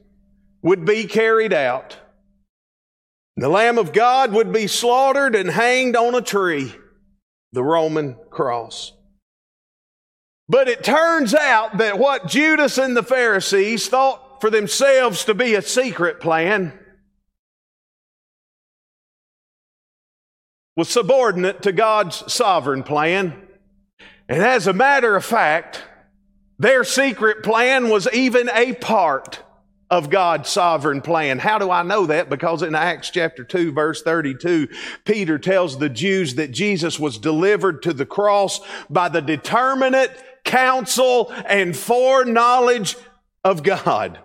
would 0.63 0.85
be 0.85 1.05
carried 1.05 1.53
out. 1.53 1.97
The 3.37 3.49
Lamb 3.49 3.79
of 3.79 3.93
God 3.93 4.33
would 4.33 4.53
be 4.53 4.67
slaughtered 4.67 5.35
and 5.35 5.51
hanged 5.51 5.97
on 5.97 6.15
a 6.15 6.21
tree, 6.21 6.75
the 7.53 7.63
Roman 7.63 8.17
cross. 8.31 8.93
But 10.49 10.69
it 10.69 10.85
turns 10.85 11.35
out 11.35 11.79
that 11.79 11.99
what 11.99 12.27
Judas 12.27 12.77
and 12.77 12.97
the 12.97 13.03
Pharisees 13.03 13.89
thought 13.89 14.41
for 14.41 14.51
themselves 14.51 15.25
to 15.25 15.35
be 15.35 15.55
a 15.55 15.63
secret 15.63 16.21
plan 16.21 16.79
was 20.77 20.89
subordinate 20.89 21.63
to 21.63 21.73
God's 21.73 22.31
sovereign 22.33 22.83
plan. 22.83 23.41
And 24.29 24.43
as 24.43 24.67
a 24.67 24.73
matter 24.73 25.17
of 25.17 25.25
fact, 25.25 25.83
their 26.59 26.85
secret 26.85 27.43
plan 27.43 27.89
was 27.89 28.09
even 28.13 28.51
a 28.51 28.75
part 28.75 29.43
of 29.91 30.11
God's 30.11 30.49
sovereign 30.49 31.01
plan. 31.01 31.39
How 31.39 31.59
do 31.59 31.71
I 31.71 31.83
know 31.83 32.07
that? 32.07 32.29
Because 32.29 32.63
in 32.63 32.75
Acts 32.75 33.11
chapter 33.11 33.45
2 33.45 33.73
verse 33.73 34.03
32, 34.03 34.69
Peter 35.05 35.39
tells 35.39 35.79
the 35.79 35.89
Jews 35.89 36.35
that 36.35 36.51
Jesus 36.51 36.99
was 36.99 37.19
delivered 37.19 37.83
to 37.83 37.93
the 37.93 38.07
cross 38.07 38.61
by 38.91 39.09
the 39.09 39.23
determinate 39.23 40.11
counsel 40.45 41.33
and 41.47 41.77
foreknowledge 41.77 42.97
of 43.43 43.63
God. 43.63 44.19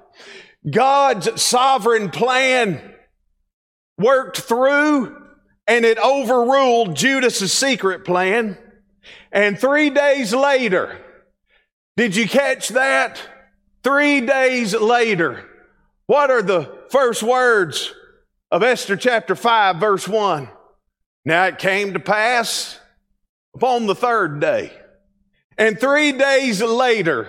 God's 0.70 1.42
sovereign 1.42 2.10
plan 2.10 2.94
worked 3.98 4.40
through 4.40 5.16
and 5.68 5.86
it 5.86 5.98
overruled 6.00 6.96
Judas's 6.96 7.54
secret 7.54 8.04
plan. 8.04 8.58
And 9.32 9.58
three 9.58 9.90
days 9.90 10.34
later, 10.34 10.98
did 11.96 12.16
you 12.16 12.28
catch 12.28 12.70
that? 12.70 13.22
Three 13.84 14.22
days 14.22 14.74
later, 14.76 15.46
what 16.08 16.32
are 16.32 16.42
the 16.42 16.78
first 16.90 17.24
words 17.24 17.94
of 18.52 18.64
Esther 18.64 18.98
chapter 18.98 19.36
5, 19.36 19.78
verse 19.78 20.08
1? 20.08 20.50
Now 21.24 21.46
it 21.46 21.60
came 21.60 21.94
to 21.94 22.00
pass 22.00 22.80
upon 23.54 23.86
the 23.86 23.96
third 23.96 24.40
day 24.40 24.74
and 25.60 25.80
three 25.80 26.14
days 26.14 26.64
later, 26.64 27.28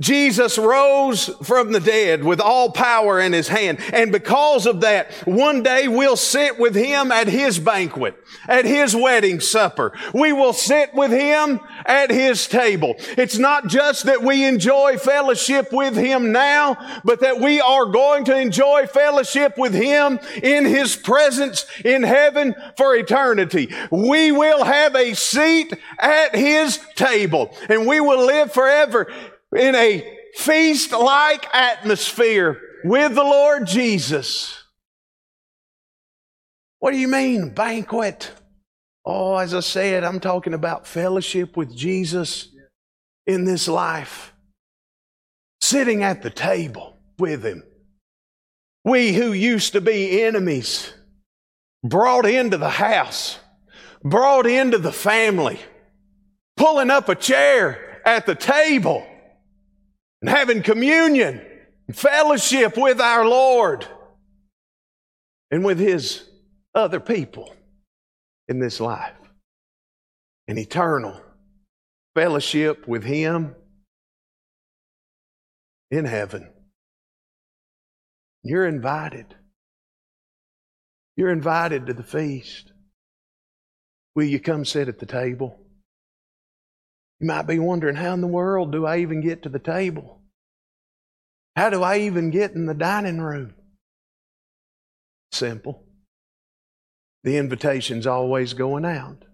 Jesus 0.00 0.58
rose 0.58 1.26
from 1.44 1.70
the 1.70 1.78
dead 1.78 2.24
with 2.24 2.40
all 2.40 2.72
power 2.72 3.20
in 3.20 3.32
his 3.32 3.46
hand. 3.46 3.78
And 3.92 4.10
because 4.10 4.66
of 4.66 4.80
that, 4.80 5.12
one 5.24 5.62
day 5.62 5.86
we'll 5.86 6.16
sit 6.16 6.58
with 6.58 6.74
him 6.74 7.12
at 7.12 7.28
his 7.28 7.60
banquet, 7.60 8.16
at 8.48 8.64
his 8.64 8.96
wedding 8.96 9.38
supper. 9.38 9.92
We 10.12 10.32
will 10.32 10.52
sit 10.52 10.94
with 10.94 11.12
him 11.12 11.60
at 11.86 12.10
his 12.10 12.48
table. 12.48 12.96
It's 13.16 13.38
not 13.38 13.68
just 13.68 14.06
that 14.06 14.22
we 14.22 14.44
enjoy 14.44 14.98
fellowship 14.98 15.72
with 15.72 15.94
him 15.94 16.32
now, 16.32 17.00
but 17.04 17.20
that 17.20 17.38
we 17.40 17.60
are 17.60 17.86
going 17.86 18.24
to 18.24 18.36
enjoy 18.36 18.88
fellowship 18.88 19.56
with 19.56 19.74
him 19.74 20.18
in 20.42 20.64
his 20.64 20.96
presence 20.96 21.66
in 21.84 22.02
heaven 22.02 22.56
for 22.76 22.96
eternity. 22.96 23.72
We 23.92 24.32
will 24.32 24.64
have 24.64 24.96
a 24.96 25.14
seat 25.14 25.72
at 26.00 26.34
his 26.34 26.80
table 26.96 27.56
and 27.68 27.86
we 27.86 28.00
will 28.00 28.26
live 28.26 28.52
forever 28.52 29.06
in 29.54 29.74
a 29.74 30.18
feast 30.34 30.92
like 30.92 31.46
atmosphere 31.54 32.60
with 32.84 33.14
the 33.14 33.22
Lord 33.22 33.66
Jesus. 33.66 34.62
What 36.80 36.92
do 36.92 36.98
you 36.98 37.08
mean, 37.08 37.50
banquet? 37.50 38.30
Oh, 39.06 39.36
as 39.36 39.54
I 39.54 39.60
said, 39.60 40.04
I'm 40.04 40.20
talking 40.20 40.54
about 40.54 40.86
fellowship 40.86 41.56
with 41.56 41.74
Jesus 41.74 42.48
in 43.26 43.44
this 43.44 43.68
life, 43.68 44.32
sitting 45.60 46.02
at 46.02 46.22
the 46.22 46.30
table 46.30 46.96
with 47.18 47.44
Him. 47.44 47.62
We 48.84 49.14
who 49.14 49.32
used 49.32 49.72
to 49.72 49.80
be 49.80 50.22
enemies, 50.22 50.92
brought 51.82 52.26
into 52.26 52.58
the 52.58 52.68
house, 52.68 53.38
brought 54.02 54.46
into 54.46 54.78
the 54.78 54.92
family, 54.92 55.58
pulling 56.56 56.90
up 56.90 57.08
a 57.08 57.14
chair 57.14 58.02
at 58.04 58.26
the 58.26 58.34
table 58.34 59.06
and 60.24 60.30
having 60.30 60.62
communion, 60.62 61.38
and 61.86 61.94
fellowship 61.94 62.78
with 62.78 62.98
our 62.98 63.28
Lord 63.28 63.86
and 65.50 65.62
with 65.62 65.78
His 65.78 66.26
other 66.74 66.98
people 66.98 67.54
in 68.48 68.58
this 68.58 68.80
life. 68.80 69.12
An 70.48 70.56
eternal 70.56 71.20
fellowship 72.14 72.88
with 72.88 73.04
Him 73.04 73.54
in 75.90 76.06
heaven. 76.06 76.50
You're 78.42 78.66
invited. 78.66 79.26
You're 81.18 81.32
invited 81.32 81.84
to 81.88 81.92
the 81.92 82.02
feast. 82.02 82.72
Will 84.16 84.24
you 84.24 84.40
come 84.40 84.64
sit 84.64 84.88
at 84.88 85.00
the 85.00 85.06
table? 85.06 85.63
You 87.24 87.28
might 87.28 87.46
be 87.46 87.58
wondering, 87.58 87.96
how 87.96 88.12
in 88.12 88.20
the 88.20 88.26
world 88.26 88.70
do 88.70 88.84
I 88.84 88.98
even 88.98 89.22
get 89.22 89.44
to 89.44 89.48
the 89.48 89.58
table? 89.58 90.20
How 91.56 91.70
do 91.70 91.82
I 91.82 92.00
even 92.00 92.28
get 92.28 92.50
in 92.50 92.66
the 92.66 92.74
dining 92.74 93.18
room? 93.18 93.54
Simple. 95.32 95.86
The 97.22 97.38
invitation's 97.38 98.06
always 98.06 98.52
going 98.52 98.84
out. 98.84 99.24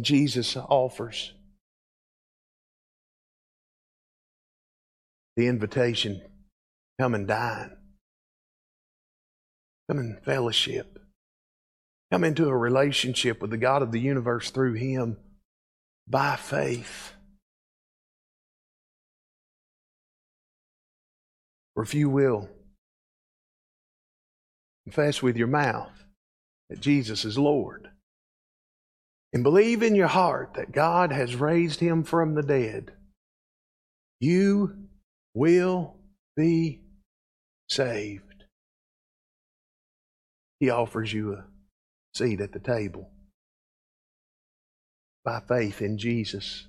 Jesus 0.00 0.56
offers 0.56 1.32
the 5.36 5.46
invitation 5.46 6.22
come 6.98 7.14
and 7.14 7.28
dine, 7.28 7.76
come 9.88 10.00
and 10.00 10.18
fellowship. 10.24 10.98
Come 12.14 12.22
into 12.22 12.46
a 12.46 12.56
relationship 12.56 13.42
with 13.42 13.50
the 13.50 13.56
God 13.56 13.82
of 13.82 13.90
the 13.90 13.98
universe 13.98 14.50
through 14.50 14.74
Him 14.74 15.16
by 16.06 16.36
faith. 16.36 17.12
Or 21.74 21.82
if 21.82 21.92
you 21.92 22.08
will, 22.08 22.48
confess 24.84 25.24
with 25.24 25.36
your 25.36 25.48
mouth 25.48 25.90
that 26.70 26.78
Jesus 26.78 27.24
is 27.24 27.36
Lord 27.36 27.88
and 29.32 29.42
believe 29.42 29.82
in 29.82 29.96
your 29.96 30.06
heart 30.06 30.54
that 30.54 30.70
God 30.70 31.10
has 31.10 31.34
raised 31.34 31.80
him 31.80 32.04
from 32.04 32.36
the 32.36 32.44
dead, 32.44 32.92
you 34.20 34.86
will 35.34 35.96
be 36.36 36.80
saved. 37.68 38.44
He 40.60 40.70
offers 40.70 41.12
you 41.12 41.32
a 41.32 41.44
seat 42.14 42.40
at 42.40 42.52
the 42.52 42.60
table 42.60 43.08
by 45.24 45.40
faith 45.40 45.82
in 45.82 45.98
Jesus. 45.98 46.66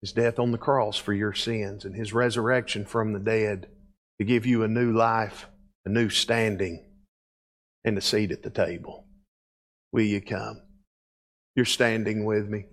His 0.00 0.12
death 0.12 0.38
on 0.38 0.50
the 0.50 0.58
cross 0.58 0.98
for 0.98 1.12
your 1.12 1.32
sins 1.32 1.84
and 1.84 1.94
his 1.94 2.12
resurrection 2.12 2.84
from 2.84 3.12
the 3.12 3.20
dead 3.20 3.68
to 4.18 4.24
give 4.24 4.44
you 4.44 4.64
a 4.64 4.68
new 4.68 4.92
life, 4.92 5.46
a 5.86 5.88
new 5.88 6.10
standing, 6.10 6.84
and 7.84 7.96
a 7.96 8.00
seat 8.00 8.32
at 8.32 8.42
the 8.42 8.50
table. 8.50 9.04
Will 9.92 10.04
you 10.04 10.20
come? 10.20 10.60
You're 11.54 11.64
standing 11.64 12.24
with 12.24 12.48
me. 12.48 12.66